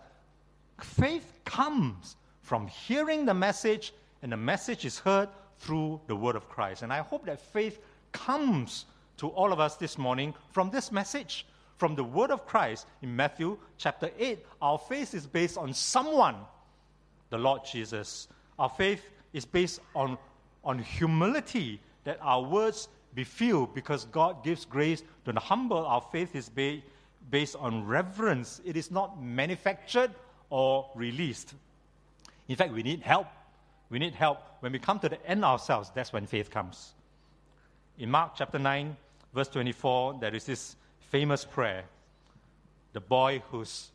faith 0.79 1.33
comes 1.45 2.15
from 2.41 2.67
hearing 2.67 3.25
the 3.25 3.33
message, 3.33 3.93
and 4.21 4.31
the 4.31 4.37
message 4.37 4.85
is 4.85 4.97
heard 4.99 5.29
through 5.59 5.99
the 6.07 6.15
word 6.15 6.35
of 6.35 6.49
Christ. 6.49 6.81
And 6.81 6.91
I 6.91 6.99
hope 6.99 7.25
that 7.25 7.39
faith 7.39 7.79
comes 8.11 8.85
to 9.21 9.27
all 9.29 9.53
of 9.53 9.59
us 9.59 9.75
this 9.75 9.99
morning 9.99 10.33
from 10.49 10.71
this 10.71 10.91
message, 10.91 11.45
from 11.77 11.93
the 11.93 12.03
word 12.03 12.31
of 12.31 12.47
Christ 12.47 12.87
in 13.03 13.15
Matthew 13.15 13.55
chapter 13.77 14.09
8. 14.17 14.43
Our 14.63 14.79
faith 14.79 15.13
is 15.13 15.27
based 15.27 15.59
on 15.59 15.75
someone, 15.75 16.37
the 17.29 17.37
Lord 17.37 17.61
Jesus. 17.63 18.27
Our 18.57 18.67
faith 18.67 19.11
is 19.31 19.45
based 19.45 19.79
on, 19.93 20.17
on 20.63 20.79
humility, 20.79 21.79
that 22.03 22.17
our 22.19 22.41
words 22.41 22.89
be 23.13 23.23
few 23.23 23.69
because 23.75 24.05
God 24.05 24.43
gives 24.43 24.65
grace 24.65 25.03
to 25.25 25.31
the 25.31 25.39
humble. 25.39 25.85
Our 25.85 26.01
faith 26.11 26.35
is 26.35 26.49
ba- 26.49 26.81
based 27.29 27.55
on 27.57 27.85
reverence, 27.85 28.59
it 28.65 28.75
is 28.75 28.89
not 28.89 29.21
manufactured 29.21 30.09
or 30.49 30.89
released. 30.95 31.53
In 32.47 32.55
fact, 32.55 32.73
we 32.73 32.81
need 32.81 33.01
help. 33.01 33.27
We 33.91 33.99
need 33.99 34.15
help. 34.15 34.39
When 34.61 34.71
we 34.71 34.79
come 34.79 34.97
to 34.97 35.09
the 35.09 35.23
end 35.27 35.45
ourselves, 35.45 35.91
that's 35.93 36.11
when 36.11 36.25
faith 36.25 36.49
comes. 36.49 36.93
In 37.99 38.09
Mark 38.09 38.31
chapter 38.35 38.57
9, 38.57 38.97
verse 39.33 39.47
24, 39.49 40.19
there 40.19 40.35
is 40.35 40.45
this 40.45 40.75
famous 41.09 41.45
prayer. 41.45 41.83
The 42.93 43.01
boy 43.01 43.41
whose, 43.51 43.89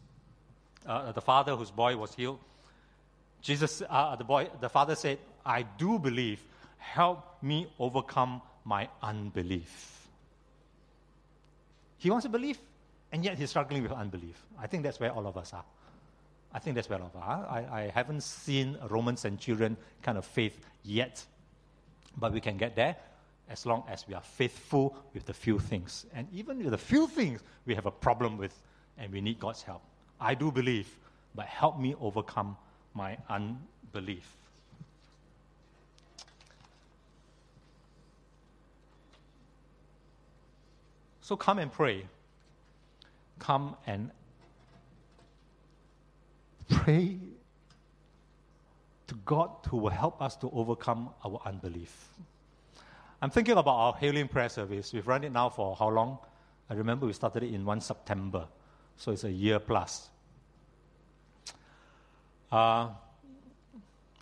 uh, 0.87 1.12
the 1.12 1.20
father 1.20 1.57
whose 1.57 1.70
boy 1.70 1.96
was 1.96 2.14
healed. 2.14 2.38
Jesus, 3.42 3.83
uh, 3.88 4.16
the 4.16 4.25
boy, 4.25 4.49
the 4.61 4.68
father 4.68 4.94
said, 4.94 5.18
I 5.44 5.62
do 5.62 5.99
believe. 5.99 6.42
Help 6.79 7.42
me 7.42 7.66
overcome 7.79 8.42
my 8.64 8.88
unbelief. 9.03 10.09
He 11.99 12.11
wants 12.11 12.25
to 12.25 12.29
believe, 12.29 12.59
and 13.12 13.25
yet 13.25 13.38
he's 13.38 13.51
struggling 13.51 13.83
with 13.83 13.92
unbelief. 13.92 14.40
I 14.61 14.66
think 14.66 14.83
that's 14.83 15.01
where 15.01 15.12
all 15.12 15.27
of 15.27 15.37
us 15.37 15.53
are. 15.53 15.64
I 16.53 16.59
think 16.59 16.75
that's 16.77 16.88
where 16.88 17.01
all 17.01 17.11
of 17.12 17.16
us 17.16 17.22
are. 17.27 17.46
I, 17.46 17.83
I 17.83 17.92
haven't 17.94 18.22
seen 18.22 18.79
a 18.81 18.88
Roman 18.88 19.16
centurion 19.16 19.77
kind 20.03 20.16
of 20.16 20.25
faith 20.25 20.59
yet, 20.85 21.25
but 22.16 22.33
we 22.33 22.40
can 22.40 22.57
get 22.57 22.77
there 22.77 22.96
as 23.48 23.64
long 23.64 23.85
as 23.88 24.06
we 24.09 24.14
are 24.14 24.22
faithful 24.22 24.96
with 25.14 25.26
the 25.26 25.35
few 25.35 25.59
things. 25.59 26.06
And 26.14 26.26
even 26.32 26.59
with 26.59 26.70
the 26.70 26.78
few 26.78 27.06
things 27.06 27.42
we 27.64 27.74
have 27.74 27.87
a 27.87 27.90
problem 27.90 28.37
with, 28.38 28.54
and 28.98 29.12
we 29.12 29.20
need 29.20 29.38
God's 29.38 29.62
help. 29.62 29.82
I 30.20 30.35
do 30.35 30.50
believe, 30.50 30.88
but 31.35 31.46
help 31.46 31.78
me 31.78 31.94
overcome 32.00 32.56
my 32.94 33.18
unbelief. 33.28 34.37
So 41.20 41.37
come 41.37 41.59
and 41.59 41.72
pray. 41.72 42.06
Come 43.38 43.76
and 43.87 44.11
pray 46.68 47.18
to 49.09 49.14
God 49.24 49.50
who 49.68 49.76
will 49.78 49.90
help 49.90 50.22
us 50.22 50.37
to 50.37 50.50
overcome 50.50 51.11
our 51.24 51.40
unbelief. 51.44 51.92
I'm 53.26 53.30
thinking 53.30 53.56
about 53.56 53.72
our 53.72 53.96
healing 53.98 54.28
prayer 54.28 54.48
service. 54.48 54.92
We've 54.92 55.04
run 55.04 55.24
it 55.24 55.32
now 55.32 55.48
for 55.48 55.74
how 55.74 55.88
long? 55.88 56.18
I 56.70 56.74
remember 56.74 57.06
we 57.06 57.12
started 57.12 57.42
it 57.42 57.52
in 57.52 57.64
1 57.64 57.80
September, 57.80 58.46
so 58.96 59.10
it's 59.10 59.24
a 59.24 59.32
year 59.32 59.58
plus. 59.58 60.08
Uh, 62.52 62.90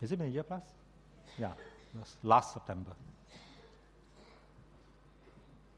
has 0.00 0.10
it 0.10 0.18
been 0.18 0.28
a 0.28 0.30
year 0.30 0.42
plus? 0.42 0.62
Yeah, 1.38 1.50
last 2.22 2.54
September. 2.54 2.92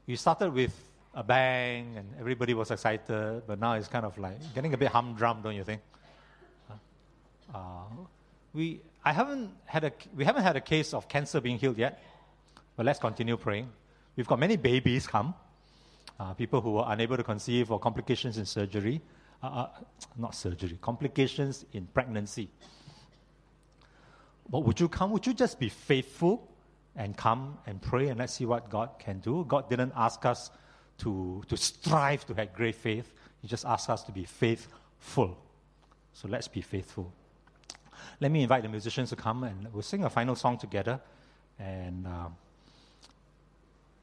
We 0.05 0.15
started 0.15 0.53
with 0.53 0.81
a 1.13 1.21
bang 1.21 1.97
and 1.97 2.07
everybody 2.21 2.53
was 2.53 2.71
excited, 2.71 3.43
but 3.45 3.59
now 3.59 3.73
it's 3.73 3.89
kind 3.89 4.05
of 4.05 4.17
like 4.17 4.37
getting 4.55 4.73
a 4.73 4.77
bit 4.77 4.87
humdrum, 4.87 5.41
don't 5.43 5.53
you 5.53 5.65
think? 5.65 5.81
Uh, 7.53 7.59
we, 8.53 8.79
I 9.03 9.11
haven't 9.11 9.51
had 9.65 9.83
a, 9.83 9.91
we 10.15 10.23
haven't 10.23 10.43
had 10.43 10.55
a 10.55 10.61
case 10.61 10.93
of 10.93 11.09
cancer 11.09 11.41
being 11.41 11.57
healed 11.57 11.77
yet, 11.77 12.01
but 12.77 12.85
let's 12.85 12.99
continue 12.99 13.35
praying. 13.35 13.69
We've 14.15 14.27
got 14.27 14.39
many 14.39 14.55
babies 14.55 15.07
come, 15.07 15.33
uh, 16.19 16.33
people 16.35 16.61
who 16.61 16.73
were 16.73 16.85
unable 16.87 17.17
to 17.17 17.23
conceive 17.23 17.71
or 17.71 17.79
complications 17.79 18.37
in 18.37 18.45
surgery, 18.45 19.01
uh, 19.43 19.47
uh 19.47 19.67
not 20.15 20.33
surgery, 20.35 20.77
complications 20.79 21.65
in 21.73 21.87
pregnancy. 21.87 22.49
But 24.49 24.59
would 24.59 24.79
you 24.79 24.87
come? 24.87 25.11
Would 25.11 25.27
you 25.27 25.33
just 25.33 25.59
be 25.59 25.69
faithful 25.69 26.47
and 26.95 27.17
come 27.17 27.57
and 27.65 27.81
pray 27.81 28.07
and 28.07 28.19
let's 28.19 28.33
see 28.33 28.45
what 28.45 28.69
God 28.69 28.91
can 28.99 29.19
do? 29.19 29.43
God 29.47 29.69
didn't 29.69 29.91
ask 29.95 30.25
us 30.25 30.51
to, 30.99 31.43
to 31.47 31.57
strive 31.57 32.25
to 32.27 32.33
have 32.35 32.53
great 32.53 32.75
faith. 32.75 33.13
He 33.41 33.47
just 33.47 33.65
asked 33.65 33.89
us 33.89 34.03
to 34.03 34.11
be 34.11 34.23
faithful. 34.23 35.37
So 36.13 36.27
let's 36.27 36.47
be 36.47 36.61
faithful. 36.61 37.11
Let 38.19 38.31
me 38.31 38.41
invite 38.41 38.63
the 38.63 38.69
musicians 38.69 39.09
to 39.09 39.15
come 39.15 39.43
and 39.43 39.71
we'll 39.73 39.83
sing 39.83 40.03
a 40.05 40.09
final 40.09 40.35
song 40.35 40.57
together. 40.57 40.99
And 41.59 42.07
uh, 42.07 42.29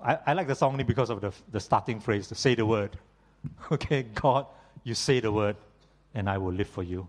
I, 0.04 0.18
I, 0.26 0.32
like 0.34 0.46
the 0.46 0.54
song 0.54 0.72
only 0.72 0.84
because 0.84 1.08
of 1.08 1.22
the, 1.22 1.32
the 1.50 1.60
starting 1.60 1.98
phrase, 1.98 2.28
to 2.28 2.34
say 2.34 2.54
the 2.54 2.66
word. 2.66 2.98
okay, 3.72 4.02
God, 4.14 4.46
you 4.82 4.94
say 4.94 5.20
the 5.20 5.32
word, 5.32 5.56
and 6.14 6.28
I 6.28 6.36
will 6.36 6.52
live 6.52 6.68
for 6.68 6.82
you. 6.82 7.08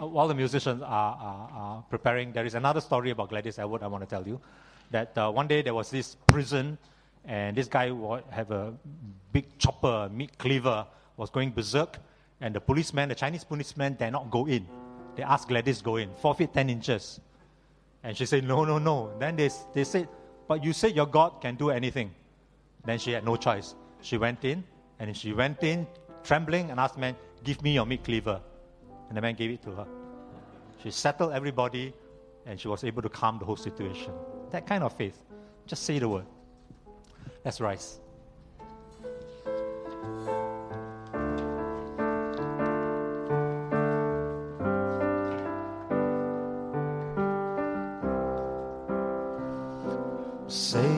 Uh, 0.00 0.06
while 0.06 0.28
the 0.28 0.34
musicians 0.34 0.82
are, 0.82 0.86
are, 0.88 1.50
are, 1.52 1.84
preparing, 1.90 2.32
there 2.32 2.46
is 2.46 2.54
another 2.54 2.80
story 2.80 3.10
about 3.10 3.30
Gladys 3.30 3.58
Aylward 3.58 3.82
I 3.82 3.88
want 3.88 4.04
to 4.04 4.08
tell 4.08 4.24
you. 4.24 4.40
That 4.92 5.18
uh, 5.18 5.30
one 5.32 5.48
day 5.48 5.60
there 5.60 5.74
was 5.74 5.90
this 5.90 6.16
prison, 6.28 6.78
and 7.24 7.56
this 7.56 7.66
guy 7.66 7.90
would 7.90 8.22
have 8.30 8.52
a 8.52 8.72
big 9.32 9.58
chopper, 9.58 10.08
meat 10.12 10.38
cleaver, 10.38 10.86
was 11.16 11.28
going 11.28 11.50
berserk, 11.50 11.98
and 12.40 12.54
the 12.54 12.60
policeman, 12.60 13.08
the 13.08 13.16
Chinese 13.16 13.42
policeman, 13.42 13.94
dare 13.94 14.12
not 14.12 14.30
go 14.30 14.46
in. 14.46 14.64
They 15.16 15.24
asked 15.24 15.48
Gladys 15.48 15.82
go 15.82 15.96
in, 15.96 16.14
four 16.22 16.36
feet 16.36 16.54
ten 16.54 16.70
inches. 16.70 17.18
And 18.08 18.16
she 18.16 18.24
said, 18.24 18.42
no, 18.44 18.64
no, 18.64 18.78
no. 18.78 19.12
Then 19.18 19.36
they, 19.36 19.50
they 19.74 19.84
said, 19.84 20.08
but 20.48 20.64
you 20.64 20.72
said 20.72 20.96
your 20.96 21.04
God 21.04 21.42
can 21.42 21.56
do 21.56 21.68
anything. 21.68 22.10
Then 22.86 22.98
she 22.98 23.12
had 23.12 23.22
no 23.22 23.36
choice. 23.36 23.74
She 24.00 24.16
went 24.16 24.42
in, 24.46 24.64
and 24.98 25.14
she 25.14 25.34
went 25.34 25.62
in 25.62 25.86
trembling 26.24 26.70
and 26.70 26.80
asked 26.80 26.94
the 26.94 27.00
man, 27.02 27.16
give 27.44 27.60
me 27.60 27.74
your 27.74 27.84
meat 27.84 28.02
cleaver. 28.02 28.40
And 29.08 29.16
the 29.18 29.20
man 29.20 29.34
gave 29.34 29.50
it 29.50 29.62
to 29.64 29.72
her. 29.72 29.86
She 30.82 30.90
settled 30.90 31.34
everybody 31.34 31.92
and 32.46 32.58
she 32.58 32.68
was 32.68 32.82
able 32.82 33.02
to 33.02 33.10
calm 33.10 33.38
the 33.38 33.44
whole 33.44 33.56
situation. 33.56 34.14
That 34.52 34.66
kind 34.66 34.82
of 34.82 34.96
faith. 34.96 35.20
Just 35.66 35.82
say 35.82 35.98
the 35.98 36.08
word. 36.08 36.24
Let's 37.44 37.60
rise. 37.60 38.00
say 50.48 50.97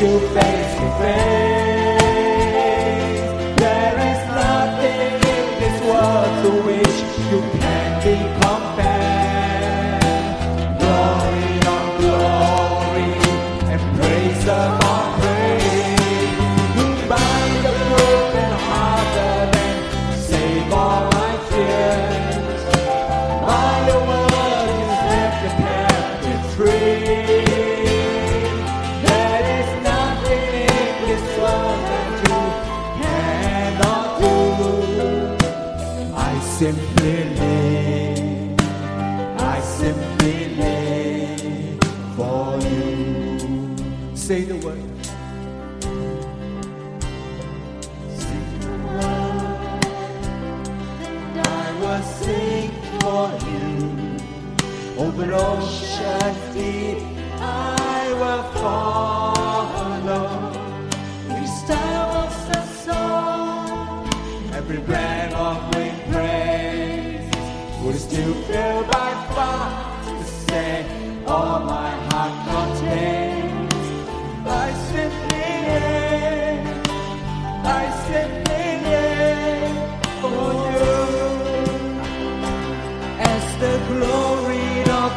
to 0.00 0.18
face 0.18 0.74
to 0.78 0.98
face. 0.98 1.39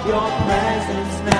Your 0.05 0.19
presence 0.19 1.32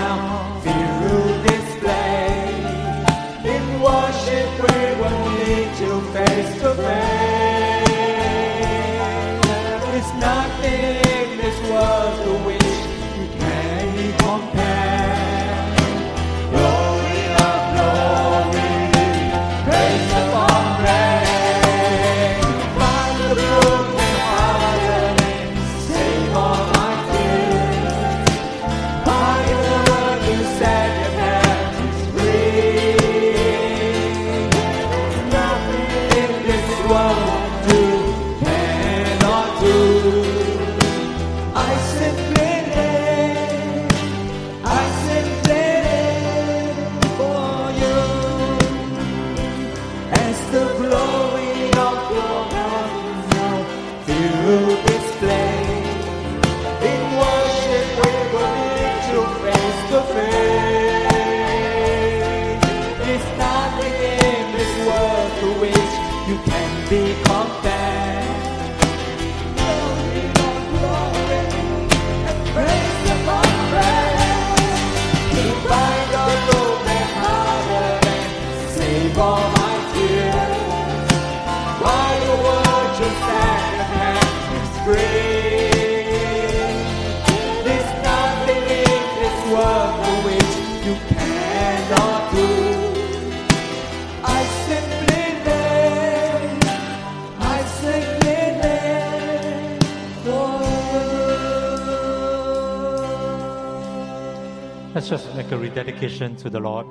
a 105.53 105.57
rededication 105.57 106.35
to 106.35 106.49
the 106.49 106.59
Lord. 106.59 106.87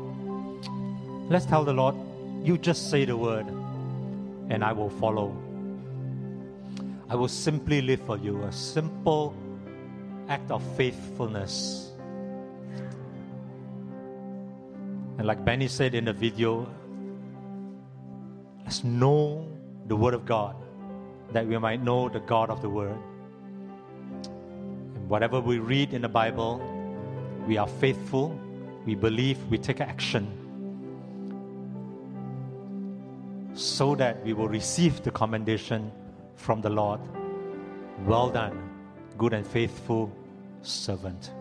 Let's 1.28 1.46
tell 1.46 1.64
the 1.64 1.72
Lord, 1.72 1.96
you 2.44 2.56
just 2.56 2.90
say 2.90 3.04
the 3.04 3.16
word, 3.16 3.46
and 4.50 4.62
I 4.62 4.72
will 4.72 4.88
follow. 4.88 5.36
I 7.08 7.16
will 7.16 7.26
simply 7.28 7.82
live 7.82 8.00
for 8.02 8.16
you, 8.16 8.40
a 8.44 8.52
simple 8.52 9.34
act 10.28 10.52
of 10.52 10.62
faithfulness. 10.76 11.90
And 15.18 15.26
like 15.26 15.44
Benny 15.44 15.66
said 15.66 15.96
in 15.96 16.04
the 16.04 16.12
video, 16.12 16.68
let's 18.64 18.84
know 18.84 19.48
the 19.88 19.96
Word 19.96 20.14
of 20.14 20.24
God, 20.24 20.54
that 21.32 21.48
we 21.48 21.58
might 21.58 21.82
know 21.82 22.08
the 22.08 22.20
God 22.20 22.48
of 22.48 22.62
the 22.62 22.70
Word. 22.70 22.96
And 24.24 25.08
whatever 25.08 25.40
we 25.40 25.58
read 25.58 25.92
in 25.92 26.02
the 26.02 26.08
Bible, 26.08 26.62
we 27.48 27.56
are 27.56 27.66
faithful, 27.66 28.38
we 28.84 28.94
believe, 28.94 29.38
we 29.50 29.58
take 29.58 29.80
action 29.80 30.38
so 33.54 33.94
that 33.94 34.22
we 34.24 34.32
will 34.32 34.48
receive 34.48 35.02
the 35.02 35.10
commendation 35.10 35.92
from 36.36 36.60
the 36.60 36.70
Lord. 36.70 37.00
Well 38.06 38.30
done, 38.30 38.70
good 39.18 39.34
and 39.34 39.46
faithful 39.46 40.10
servant. 40.62 41.32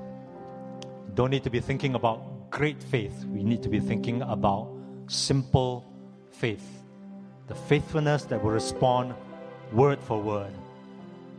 Don't 1.15 1.29
need 1.29 1.43
to 1.43 1.49
be 1.49 1.59
thinking 1.59 1.95
about 1.95 2.51
great 2.51 2.81
faith. 2.81 3.25
We 3.25 3.43
need 3.43 3.63
to 3.63 3.69
be 3.69 3.79
thinking 3.79 4.21
about 4.21 4.69
simple 5.07 5.85
faith. 6.31 6.83
The 7.47 7.55
faithfulness 7.55 8.23
that 8.25 8.43
will 8.43 8.51
respond 8.51 9.13
word 9.71 9.99
for 10.01 10.21
word. 10.21 10.53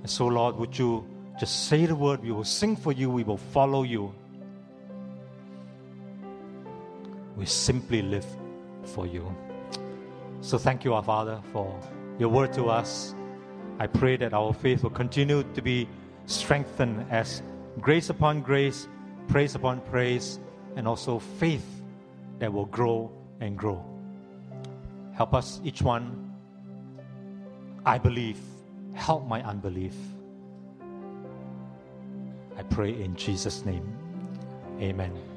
And 0.02 0.10
so, 0.10 0.26
Lord, 0.26 0.56
would 0.56 0.76
you 0.76 1.06
just 1.38 1.68
say 1.68 1.86
the 1.86 1.94
word? 1.94 2.22
We 2.22 2.32
will 2.32 2.44
sing 2.44 2.76
for 2.76 2.92
you, 2.92 3.10
we 3.10 3.24
will 3.24 3.36
follow 3.36 3.82
you. 3.82 4.14
We 7.36 7.46
simply 7.46 8.02
live 8.02 8.26
for 8.84 9.06
you. 9.06 9.34
So, 10.40 10.58
thank 10.58 10.84
you, 10.84 10.94
our 10.94 11.02
Father, 11.02 11.40
for 11.52 11.78
your 12.18 12.28
word 12.28 12.52
to 12.54 12.66
us. 12.66 13.14
I 13.78 13.86
pray 13.86 14.16
that 14.16 14.34
our 14.34 14.52
faith 14.52 14.82
will 14.82 14.90
continue 14.90 15.42
to 15.54 15.62
be 15.62 15.88
strengthened 16.26 17.06
as 17.10 17.42
grace 17.80 18.10
upon 18.10 18.42
grace, 18.42 18.88
praise 19.28 19.54
upon 19.54 19.80
praise, 19.82 20.38
and 20.76 20.86
also 20.86 21.18
faith 21.18 21.82
that 22.38 22.52
will 22.52 22.66
grow 22.66 23.10
and 23.40 23.56
grow. 23.56 23.84
Help 25.14 25.34
us, 25.34 25.60
each 25.64 25.82
one. 25.82 26.32
I 27.84 27.98
believe. 27.98 28.38
Help 28.94 29.26
my 29.26 29.42
unbelief. 29.42 29.94
I 32.56 32.62
pray 32.62 32.90
in 32.90 33.16
Jesus' 33.16 33.64
name. 33.64 33.96
Amen. 34.80 35.31